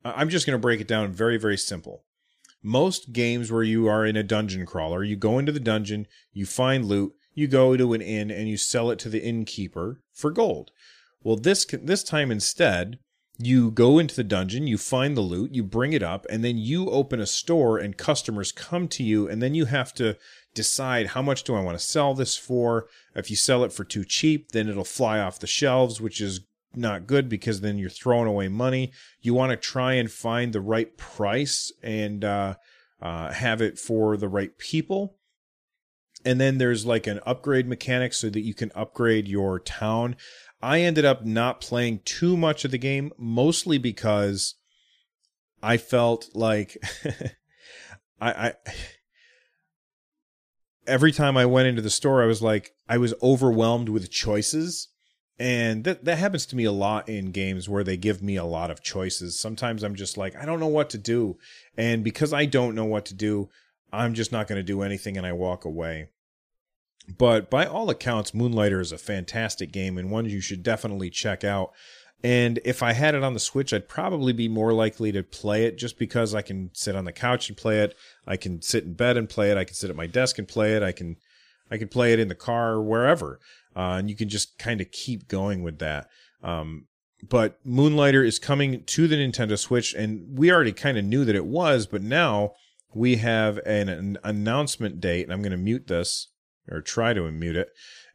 I'm 0.04 0.30
just 0.30 0.46
going 0.46 0.56
to 0.56 0.62
break 0.62 0.82
it 0.82 0.88
down 0.88 1.12
very 1.12 1.38
very 1.38 1.58
simple. 1.58 2.04
Most 2.62 3.14
games 3.14 3.52
where 3.52 3.64
you 3.64 3.88
are 3.88 4.06
in 4.06 4.18
a 4.18 4.24
dungeon 4.24 4.66
crawler, 4.66 5.04
you 5.04 5.16
go 5.16 5.40
into 5.40 5.54
the 5.54 5.60
dungeon, 5.62 6.08
you 6.34 6.46
find 6.46 6.84
loot, 6.84 7.14
you 7.34 7.48
go 7.48 7.78
to 7.78 7.94
an 7.94 8.02
inn, 8.02 8.30
and 8.30 8.50
you 8.50 8.58
sell 8.58 8.92
it 8.92 9.00
to 9.00 9.10
the 9.10 9.24
innkeeper 9.24 10.02
for 10.12 10.32
gold. 10.32 10.72
Well, 11.24 11.38
this 11.38 11.66
this 11.66 12.04
time 12.04 12.32
instead, 12.32 13.00
you 13.42 13.72
go 13.72 13.98
into 14.00 14.16
the 14.16 14.24
dungeon, 14.24 14.68
you 14.68 14.78
find 14.78 15.16
the 15.16 15.22
loot, 15.22 15.56
you 15.56 15.64
bring 15.64 15.94
it 15.94 16.04
up, 16.04 16.26
and 16.30 16.44
then 16.44 16.58
you 16.58 16.90
open 16.90 17.22
a 17.22 17.26
store 17.26 17.78
and 17.78 17.98
customers 17.98 18.52
come 18.52 18.88
to 18.90 19.04
you, 19.04 19.30
and 19.30 19.42
then 19.42 19.56
you 19.56 19.66
have 19.66 19.94
to 19.94 20.18
decide 20.54 21.08
how 21.08 21.22
much 21.22 21.44
do 21.44 21.56
I 21.56 21.62
want 21.62 21.80
to 21.80 21.84
sell 21.84 22.14
this 22.14 22.36
for. 22.36 22.88
If 23.16 23.30
you 23.30 23.38
sell 23.38 23.64
it 23.64 23.72
for 23.72 23.86
too 23.86 24.04
cheap, 24.04 24.52
then 24.52 24.68
it'll 24.68 24.84
fly 24.84 25.20
off 25.20 25.40
the 25.40 25.48
shelves, 25.48 26.02
which 26.02 26.20
is 26.20 26.42
not 26.76 27.08
good 27.08 27.30
because 27.30 27.62
then 27.62 27.78
you're 27.78 27.90
throwing 27.90 28.28
away 28.28 28.50
money. 28.50 28.92
You 29.22 29.34
want 29.34 29.52
to 29.52 29.58
try 29.58 29.94
and 29.94 30.12
find 30.12 30.52
the 30.52 30.62
right 30.62 30.96
price 30.98 31.72
and 31.82 32.26
uh, 32.26 32.56
uh, 33.02 33.32
have 33.32 33.62
it 33.62 33.80
for 33.80 34.18
the 34.18 34.28
right 34.28 34.56
people. 34.58 35.16
And 36.26 36.40
then 36.40 36.58
there's 36.58 36.86
like 36.86 37.08
an 37.08 37.22
upgrade 37.26 37.68
mechanic 37.68 38.14
so 38.14 38.30
that 38.30 38.42
you 38.42 38.54
can 38.54 38.72
upgrade 38.76 39.28
your 39.28 39.60
town. 39.60 40.18
I 40.62 40.82
ended 40.82 41.06
up 41.06 41.26
not 41.26 41.62
playing 41.62 42.02
too 42.06 42.36
much 42.36 42.66
of 42.66 42.72
the 42.72 42.78
game, 42.78 43.12
mostly 43.18 43.78
because 43.78 44.56
I 45.64 45.78
felt 45.78 46.30
like 46.34 46.78
I, 48.22 48.32
I 48.32 48.54
every 50.86 51.12
time 51.12 51.38
I 51.38 51.46
went 51.46 51.68
into 51.68 51.82
the 51.82 51.90
store, 51.90 52.22
I 52.22 52.26
was 52.26 52.42
like 52.42 52.74
I 52.88 52.98
was 52.98 53.14
overwhelmed 53.22 53.90
with 53.90 54.12
choices. 54.12 54.90
And 55.42 55.86
that 55.86 56.04
that 56.04 56.18
happens 56.18 56.46
to 56.48 56.58
me 56.58 56.66
a 56.66 56.72
lot 56.72 57.08
in 57.08 57.32
games 57.32 57.70
where 57.70 57.84
they 57.84 57.96
give 57.96 58.22
me 58.22 58.36
a 58.36 58.44
lot 58.44 58.70
of 58.72 58.84
choices. 58.84 59.40
Sometimes 59.40 59.84
I'm 59.84 59.96
just 59.96 60.18
like, 60.18 60.36
I 60.36 60.46
don't 60.46 60.60
know 60.60 60.68
what 60.68 60.90
to 60.90 60.98
do. 60.98 61.38
And 61.78 62.04
because 62.04 62.34
I 62.34 62.46
don't 62.46 62.76
know 62.76 62.84
what 62.84 63.06
to 63.06 63.14
do, 63.14 63.50
I'm 63.94 64.14
just 64.14 64.34
not 64.34 64.48
going 64.48 64.60
to 64.60 64.64
do 64.64 64.82
anything 64.82 65.16
and 65.16 65.26
I 65.26 65.32
walk 65.32 65.64
away. 65.64 66.10
But 67.18 67.50
by 67.50 67.66
all 67.66 67.90
accounts, 67.90 68.32
Moonlighter 68.32 68.80
is 68.80 68.92
a 68.92 68.98
fantastic 68.98 69.72
game 69.72 69.98
and 69.98 70.12
one 70.12 70.26
you 70.26 70.42
should 70.42 70.64
definitely 70.64 71.10
check 71.10 71.44
out. 71.44 71.72
And 72.22 72.60
if 72.66 72.84
I 72.84 72.92
had 72.94 73.16
it 73.16 73.24
on 73.24 73.34
the 73.34 73.40
Switch, 73.40 73.74
I'd 73.74 73.88
probably 73.88 74.34
be 74.34 74.50
more 74.50 74.74
likely 74.74 75.12
to 75.14 75.24
play 75.24 75.66
it 75.66 75.78
just 75.78 75.98
because 75.98 76.36
I 76.36 76.42
can 76.42 76.70
sit 76.74 76.96
on 76.96 77.06
the 77.06 77.14
couch 77.14 77.48
and 77.48 77.58
play 77.58 77.80
it. 77.80 77.96
I 78.28 78.36
can 78.36 78.62
sit 78.62 78.84
in 78.84 78.94
bed 78.94 79.16
and 79.16 79.30
play 79.30 79.52
it. 79.52 79.58
I 79.58 79.64
can 79.64 79.76
sit 79.76 79.90
at 79.90 79.96
my 79.96 80.08
desk 80.08 80.38
and 80.38 80.48
play 80.48 80.74
it. 80.76 80.84
I 80.84 80.92
can 80.92 81.16
I 81.72 81.78
can 81.78 81.88
play 81.88 82.14
it 82.14 82.20
in 82.20 82.28
the 82.28 82.36
car 82.36 82.74
or 82.74 82.82
wherever. 82.82 83.40
Uh, 83.76 83.98
and 84.00 84.10
you 84.10 84.16
can 84.16 84.28
just 84.28 84.58
kind 84.58 84.82
of 84.82 84.92
keep 84.92 85.28
going 85.28 85.64
with 85.64 85.80
that. 85.80 86.10
Um, 86.44 86.88
but 87.28 87.64
Moonlighter 87.66 88.26
is 88.26 88.40
coming 88.40 88.84
to 88.84 89.08
the 89.08 89.16
Nintendo 89.16 89.58
Switch, 89.58 89.94
and 89.94 90.38
we 90.38 90.52
already 90.52 90.72
kind 90.72 90.98
of 90.98 91.06
knew 91.06 91.26
that 91.26 91.36
it 91.36 91.46
was, 91.46 91.86
but 91.86 92.02
now 92.02 92.54
we 92.94 93.18
have 93.18 93.58
an, 93.60 93.88
an 93.90 94.18
announcement 94.24 95.00
date. 95.00 95.24
And 95.24 95.34
I'm 95.34 95.42
going 95.42 95.52
to 95.52 95.58
mute 95.58 95.88
this 95.88 96.28
or 96.72 96.82
try 96.82 97.14
to 97.14 97.32
mute 97.32 97.56
it. 97.56 97.70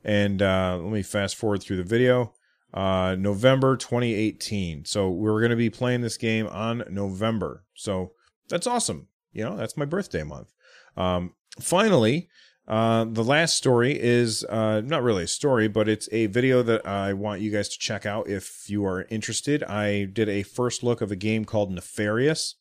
And 0.04 0.42
uh, 0.42 0.78
let 0.80 0.92
me 0.92 1.02
fast 1.02 1.36
forward 1.36 1.62
through 1.62 1.78
the 1.78 1.84
video. 1.84 2.34
Uh, 2.72 3.14
November 3.16 3.76
2018. 3.76 4.84
So 4.84 5.08
we're 5.08 5.40
going 5.40 5.50
to 5.50 5.56
be 5.56 5.70
playing 5.70 6.00
this 6.00 6.16
game 6.16 6.48
on 6.48 6.82
November. 6.90 7.64
So 7.74 8.12
that's 8.48 8.66
awesome. 8.66 9.08
You 9.32 9.44
know, 9.44 9.56
that's 9.56 9.76
my 9.76 9.84
birthday 9.84 10.24
month. 10.24 10.52
Um, 10.96 11.34
finally, 11.60 12.28
uh, 12.66 13.04
the 13.04 13.22
last 13.22 13.56
story 13.56 13.96
is 14.00 14.42
uh, 14.44 14.80
not 14.80 15.02
really 15.02 15.24
a 15.24 15.28
story, 15.28 15.68
but 15.68 15.88
it's 15.88 16.08
a 16.12 16.26
video 16.26 16.62
that 16.62 16.86
I 16.86 17.12
want 17.12 17.42
you 17.42 17.50
guys 17.50 17.68
to 17.68 17.78
check 17.78 18.06
out 18.06 18.28
if 18.28 18.68
you 18.68 18.84
are 18.86 19.02
interested. 19.10 19.62
I 19.64 20.04
did 20.04 20.28
a 20.28 20.42
first 20.42 20.82
look 20.82 21.00
of 21.00 21.12
a 21.12 21.16
game 21.16 21.44
called 21.44 21.70
Nefarious. 21.70 22.56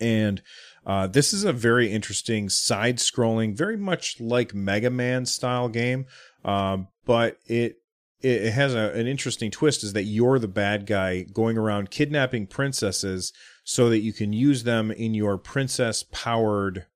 And 0.00 0.42
uh, 0.86 1.06
this 1.06 1.32
is 1.32 1.44
a 1.44 1.52
very 1.52 1.90
interesting 1.90 2.48
side 2.48 2.96
scrolling, 2.96 3.56
very 3.56 3.76
much 3.76 4.20
like 4.20 4.54
Mega 4.54 4.90
Man 4.90 5.26
style 5.26 5.68
game, 5.68 6.06
uh, 6.44 6.78
but 7.04 7.38
it 7.46 7.76
it 8.20 8.50
has 8.50 8.74
a, 8.74 8.92
an 8.94 9.06
interesting 9.06 9.50
twist 9.50 9.84
is 9.84 9.92
that 9.92 10.04
you're 10.04 10.38
the 10.38 10.48
bad 10.48 10.86
guy 10.86 11.22
going 11.22 11.56
around 11.56 11.90
kidnapping 11.90 12.46
princesses 12.46 13.32
so 13.62 13.88
that 13.90 14.00
you 14.00 14.12
can 14.12 14.32
use 14.32 14.64
them 14.64 14.90
in 14.90 15.14
your 15.14 15.38
princess 15.38 16.04
powered 16.10 16.86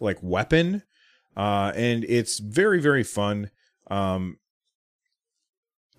like 0.00 0.18
weapon. 0.20 0.82
Uh, 1.36 1.72
and 1.76 2.04
it's 2.04 2.38
very 2.38 2.80
very 2.80 3.04
fun. 3.04 3.50
Um, 3.88 4.38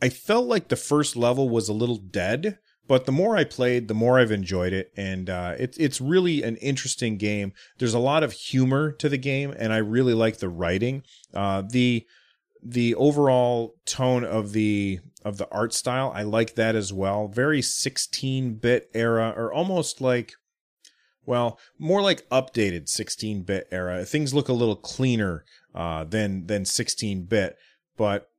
i 0.02 0.10
felt 0.10 0.48
like 0.48 0.68
the 0.68 0.76
first 0.76 1.16
level 1.16 1.48
was 1.48 1.70
a 1.70 1.74
little 1.74 1.98
dead 1.98 2.58
but 2.88 3.06
the 3.06 3.12
more 3.12 3.38
I 3.38 3.44
played, 3.44 3.88
the 3.88 3.94
more 3.94 4.20
I've 4.20 4.32
enjoyed 4.32 4.74
it, 4.74 4.92
and 4.98 5.30
uh, 5.30 5.56
it's 5.58 5.78
it's 5.78 6.02
really 6.02 6.44
an 6.44 6.58
interesting 6.58 7.18
game. 7.18 7.54
There's 7.78 7.94
a 7.94 8.00
lot 8.00 8.24
of 8.24 8.34
humor 8.34 8.92
to 8.94 9.08
the 9.08 9.18
game, 9.18 9.54
and 9.58 9.72
I 9.72 9.78
really 9.78 10.14
like 10.14 10.38
the 10.38 10.50
writing. 10.50 11.04
Uh, 11.34 11.64
the 11.68 12.06
the 12.62 12.96
overall 12.96 13.76
tone 13.86 14.24
of 14.24 14.52
the 14.52 15.00
of 15.24 15.38
the 15.38 15.50
art 15.52 15.74
style, 15.74 16.12
I 16.14 16.24
like 16.24 16.56
that 16.56 16.76
as 16.76 16.92
well. 16.92 17.30
Very 17.30 17.62
16-bit 17.62 18.90
era, 18.94 19.34
or 19.38 19.54
almost 19.54 20.02
like, 20.02 20.34
well, 21.26 21.58
more 21.80 22.02
like 22.02 22.28
updated 22.30 22.86
16-bit 22.86 23.70
era. 23.72 24.04
Things 24.04 24.34
look 24.34 24.50
a 24.50 24.54
little 24.54 24.76
cleaner 24.76 25.46
uh, 25.74 26.04
than 26.04 26.48
than 26.48 26.64
16-bit, 26.64 27.58
but 27.96 28.30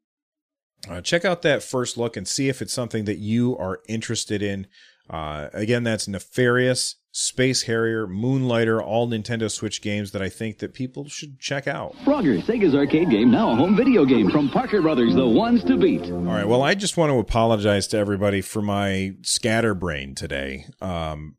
uh, 0.88 1.00
check 1.00 1.24
out 1.24 1.42
that 1.42 1.62
first 1.62 1.96
look 1.96 2.16
and 2.16 2.26
see 2.26 2.48
if 2.48 2.60
it's 2.62 2.72
something 2.72 3.04
that 3.04 3.18
you 3.18 3.56
are 3.58 3.80
interested 3.88 4.42
in. 4.42 4.66
Uh, 5.08 5.48
again, 5.52 5.82
that's 5.82 6.08
Nefarious, 6.08 6.96
Space 7.12 7.62
Harrier, 7.62 8.06
Moonlighter, 8.06 8.82
all 8.82 9.08
Nintendo 9.08 9.50
Switch 9.50 9.82
games 9.82 10.12
that 10.12 10.22
I 10.22 10.28
think 10.28 10.58
that 10.58 10.74
people 10.74 11.08
should 11.08 11.38
check 11.38 11.68
out. 11.68 11.94
Frogger, 12.04 12.42
Sega's 12.42 12.74
arcade 12.74 13.10
game, 13.10 13.30
now 13.30 13.52
a 13.52 13.54
home 13.54 13.76
video 13.76 14.04
game 14.04 14.30
from 14.30 14.48
Parker 14.48 14.80
Brothers, 14.80 15.14
the 15.14 15.26
ones 15.26 15.62
to 15.64 15.76
beat. 15.76 16.02
All 16.10 16.22
right, 16.22 16.48
well, 16.48 16.62
I 16.62 16.74
just 16.74 16.96
want 16.96 17.10
to 17.10 17.18
apologize 17.18 17.86
to 17.88 17.98
everybody 17.98 18.40
for 18.40 18.62
my 18.62 19.14
scatterbrain 19.22 20.14
today. 20.14 20.66
Um, 20.80 21.36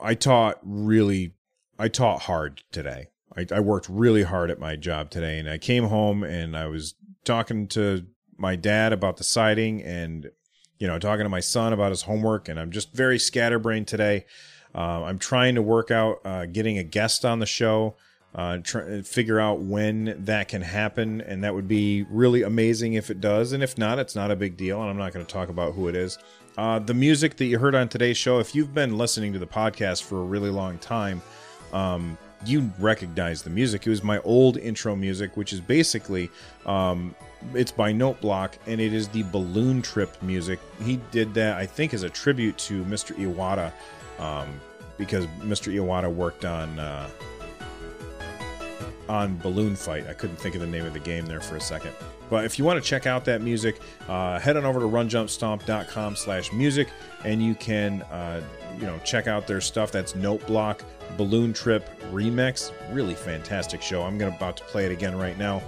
I 0.00 0.14
taught 0.14 0.58
really, 0.62 1.34
I 1.78 1.88
taught 1.88 2.22
hard 2.22 2.62
today. 2.72 3.08
I, 3.36 3.46
I 3.50 3.60
worked 3.60 3.88
really 3.88 4.24
hard 4.24 4.50
at 4.50 4.58
my 4.58 4.76
job 4.76 5.10
today, 5.10 5.38
and 5.38 5.48
I 5.48 5.58
came 5.58 5.84
home 5.84 6.22
and 6.22 6.56
I 6.56 6.66
was 6.66 6.94
talking 7.24 7.68
to 7.68 8.06
my 8.42 8.56
dad 8.56 8.92
about 8.92 9.16
the 9.16 9.24
siding 9.24 9.80
and 9.82 10.30
you 10.78 10.86
know 10.86 10.98
talking 10.98 11.24
to 11.24 11.30
my 11.30 11.40
son 11.40 11.72
about 11.72 11.90
his 11.90 12.02
homework 12.02 12.48
and 12.48 12.58
i'm 12.58 12.72
just 12.72 12.92
very 12.92 13.18
scatterbrained 13.18 13.86
today 13.86 14.26
uh, 14.74 15.04
i'm 15.04 15.18
trying 15.18 15.54
to 15.54 15.62
work 15.62 15.90
out 15.90 16.20
uh, 16.24 16.44
getting 16.44 16.76
a 16.76 16.82
guest 16.82 17.24
on 17.24 17.38
the 17.38 17.46
show 17.46 17.94
uh, 18.34 18.58
try, 18.58 19.02
figure 19.02 19.38
out 19.38 19.60
when 19.60 20.16
that 20.24 20.48
can 20.48 20.62
happen, 20.62 21.20
and 21.20 21.44
that 21.44 21.54
would 21.54 21.68
be 21.68 22.06
really 22.08 22.42
amazing 22.42 22.94
if 22.94 23.10
it 23.10 23.20
does. 23.20 23.52
And 23.52 23.62
if 23.62 23.76
not, 23.76 23.98
it's 23.98 24.16
not 24.16 24.30
a 24.30 24.36
big 24.36 24.56
deal, 24.56 24.80
and 24.80 24.88
I'm 24.88 24.96
not 24.96 25.12
going 25.12 25.24
to 25.24 25.30
talk 25.30 25.50
about 25.50 25.74
who 25.74 25.88
it 25.88 25.94
is. 25.94 26.18
Uh, 26.56 26.78
the 26.78 26.94
music 26.94 27.36
that 27.36 27.44
you 27.44 27.58
heard 27.58 27.74
on 27.74 27.90
today's 27.90 28.16
show, 28.16 28.38
if 28.38 28.54
you've 28.54 28.72
been 28.72 28.96
listening 28.96 29.34
to 29.34 29.38
the 29.38 29.46
podcast 29.46 30.04
for 30.04 30.18
a 30.18 30.24
really 30.24 30.48
long 30.48 30.78
time, 30.78 31.20
um, 31.74 32.16
you 32.44 32.70
recognize 32.78 33.42
the 33.42 33.50
music. 33.50 33.86
It 33.86 33.90
was 33.90 34.02
my 34.02 34.18
old 34.20 34.56
intro 34.56 34.96
music, 34.96 35.36
which 35.36 35.52
is 35.52 35.60
basically 35.60 36.30
um, 36.66 37.14
it's 37.54 37.72
by 37.72 37.92
NoteBlock, 37.92 38.52
and 38.66 38.80
it 38.80 38.92
is 38.92 39.08
the 39.08 39.22
Balloon 39.24 39.82
Trip 39.82 40.20
music. 40.22 40.60
He 40.84 41.00
did 41.10 41.34
that, 41.34 41.56
I 41.56 41.66
think, 41.66 41.94
as 41.94 42.02
a 42.02 42.10
tribute 42.10 42.56
to 42.58 42.84
Mr. 42.84 43.16
Iwata, 43.16 43.72
um, 44.18 44.48
because 44.96 45.26
Mr. 45.40 45.72
Iwata 45.72 46.12
worked 46.12 46.44
on 46.44 46.78
uh, 46.78 47.08
on 49.08 49.36
Balloon 49.38 49.76
Fight. 49.76 50.06
I 50.06 50.12
couldn't 50.12 50.36
think 50.36 50.54
of 50.54 50.60
the 50.60 50.66
name 50.66 50.86
of 50.86 50.92
the 50.92 51.00
game 51.00 51.26
there 51.26 51.40
for 51.40 51.56
a 51.56 51.60
second. 51.60 51.92
But 52.30 52.44
if 52.44 52.58
you 52.58 52.64
want 52.64 52.82
to 52.82 52.88
check 52.88 53.06
out 53.06 53.26
that 53.26 53.42
music, 53.42 53.80
uh, 54.08 54.38
head 54.38 54.56
on 54.56 54.64
over 54.64 54.80
to 54.80 54.86
runjumpstomp.com 54.86 56.16
slash 56.16 56.50
music 56.52 56.88
and 57.24 57.42
you 57.42 57.54
can, 57.54 58.02
uh, 58.02 58.40
you 58.78 58.86
know, 58.86 58.98
check 59.04 59.26
out 59.26 59.46
their 59.46 59.60
stuff. 59.60 59.92
That's 59.92 60.14
NoteBlock 60.14 60.80
Balloon 61.16 61.52
Trip 61.52 61.88
Remix. 62.10 62.72
Really 62.92 63.14
fantastic 63.14 63.82
show. 63.82 64.02
I'm 64.02 64.18
gonna 64.18 64.34
about 64.34 64.56
to 64.58 64.64
play 64.64 64.86
it 64.86 64.92
again 64.92 65.16
right 65.16 65.38
now. 65.38 65.62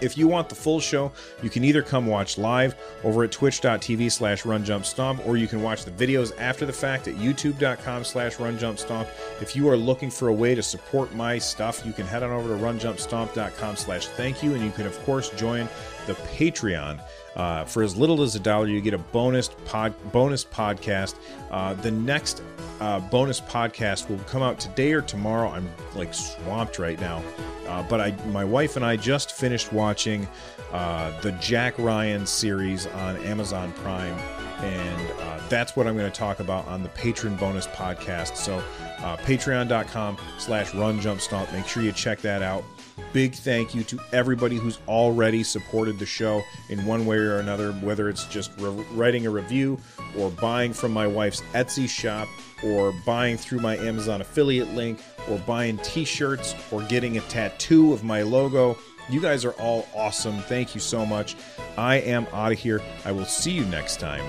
If 0.00 0.16
you 0.16 0.28
want 0.28 0.48
the 0.48 0.54
full 0.54 0.80
show, 0.80 1.12
you 1.42 1.50
can 1.50 1.62
either 1.62 1.82
come 1.82 2.06
watch 2.06 2.38
live 2.38 2.74
over 3.04 3.24
at 3.24 3.32
twitch.tv 3.32 4.10
slash 4.10 4.44
runjumpstomp, 4.44 5.26
or 5.26 5.36
you 5.36 5.46
can 5.46 5.62
watch 5.62 5.84
the 5.84 5.90
videos 5.90 6.32
after 6.38 6.64
the 6.64 6.72
fact 6.72 7.06
at 7.08 7.16
youtube.com 7.16 8.04
slash 8.04 8.36
runjumpstomp. 8.36 9.06
If 9.42 9.54
you 9.54 9.68
are 9.68 9.76
looking 9.76 10.10
for 10.10 10.28
a 10.28 10.32
way 10.32 10.54
to 10.54 10.62
support 10.62 11.14
my 11.14 11.38
stuff, 11.38 11.84
you 11.84 11.92
can 11.92 12.06
head 12.06 12.22
on 12.22 12.30
over 12.30 12.48
to 12.48 12.62
runjumpstomp.com 12.62 13.76
slash 13.76 14.06
thank 14.06 14.42
you, 14.42 14.54
and 14.54 14.64
you 14.64 14.70
can, 14.70 14.86
of 14.86 14.98
course, 15.04 15.28
join 15.30 15.68
the 16.06 16.14
Patreon. 16.14 17.00
Uh, 17.36 17.64
for 17.64 17.82
as 17.82 17.96
little 17.96 18.22
as 18.22 18.34
a 18.34 18.40
dollar, 18.40 18.66
you 18.66 18.80
get 18.80 18.94
a 18.94 18.98
bonus 18.98 19.48
pod, 19.64 19.94
bonus 20.12 20.44
podcast. 20.44 21.14
Uh, 21.50 21.74
the 21.74 21.90
next 21.90 22.42
uh, 22.80 23.00
bonus 23.00 23.40
podcast 23.40 24.08
will 24.08 24.18
come 24.24 24.42
out 24.42 24.58
today 24.58 24.92
or 24.92 25.00
tomorrow. 25.00 25.48
I'm 25.48 25.68
like 25.94 26.12
swamped 26.12 26.78
right 26.78 27.00
now, 27.00 27.22
uh, 27.68 27.82
but 27.84 28.00
I, 28.00 28.10
my 28.26 28.44
wife 28.44 28.76
and 28.76 28.84
I 28.84 28.96
just 28.96 29.32
finished 29.32 29.72
watching 29.72 30.26
uh, 30.72 31.18
the 31.20 31.32
Jack 31.32 31.78
Ryan 31.78 32.26
series 32.26 32.86
on 32.86 33.16
Amazon 33.18 33.72
Prime, 33.72 34.18
and 34.62 35.10
uh, 35.20 35.40
that's 35.48 35.76
what 35.76 35.86
I'm 35.86 35.96
going 35.96 36.10
to 36.10 36.18
talk 36.18 36.40
about 36.40 36.66
on 36.68 36.82
the 36.82 36.88
patron 36.90 37.36
bonus 37.36 37.66
podcast. 37.68 38.36
So, 38.36 38.62
Patreon.com/slash 39.00 40.74
Run 40.74 41.00
Jump 41.00 41.20
Stomp. 41.20 41.52
Make 41.52 41.66
sure 41.66 41.82
you 41.82 41.92
check 41.92 42.20
that 42.20 42.42
out 42.42 42.64
big 43.12 43.34
thank 43.34 43.74
you 43.74 43.82
to 43.84 43.98
everybody 44.12 44.56
who's 44.56 44.78
already 44.88 45.42
supported 45.42 45.98
the 45.98 46.06
show 46.06 46.42
in 46.68 46.84
one 46.84 47.06
way 47.06 47.16
or 47.16 47.38
another, 47.38 47.72
whether 47.72 48.08
it's 48.08 48.24
just 48.26 48.50
re- 48.58 48.70
writing 48.92 49.26
a 49.26 49.30
review 49.30 49.78
or 50.18 50.30
buying 50.30 50.72
from 50.72 50.92
my 50.92 51.06
wife's 51.06 51.40
Etsy 51.52 51.88
shop 51.88 52.28
or 52.64 52.92
buying 53.06 53.36
through 53.36 53.60
my 53.60 53.76
Amazon 53.76 54.20
affiliate 54.20 54.68
link 54.74 55.00
or 55.28 55.38
buying 55.38 55.78
t 55.78 56.04
shirts 56.04 56.54
or 56.70 56.82
getting 56.82 57.18
a 57.18 57.20
tattoo 57.22 57.92
of 57.92 58.04
my 58.04 58.22
logo. 58.22 58.76
You 59.08 59.20
guys 59.20 59.44
are 59.44 59.52
all 59.52 59.88
awesome. 59.94 60.38
Thank 60.42 60.74
you 60.74 60.80
so 60.80 61.04
much. 61.04 61.36
I 61.76 61.96
am 61.96 62.26
out 62.32 62.52
of 62.52 62.58
here. 62.58 62.80
I 63.04 63.12
will 63.12 63.24
see 63.24 63.50
you 63.50 63.64
next 63.66 63.98
time. 63.98 64.24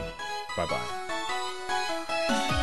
Bye 0.57 0.65
bye. 0.67 2.57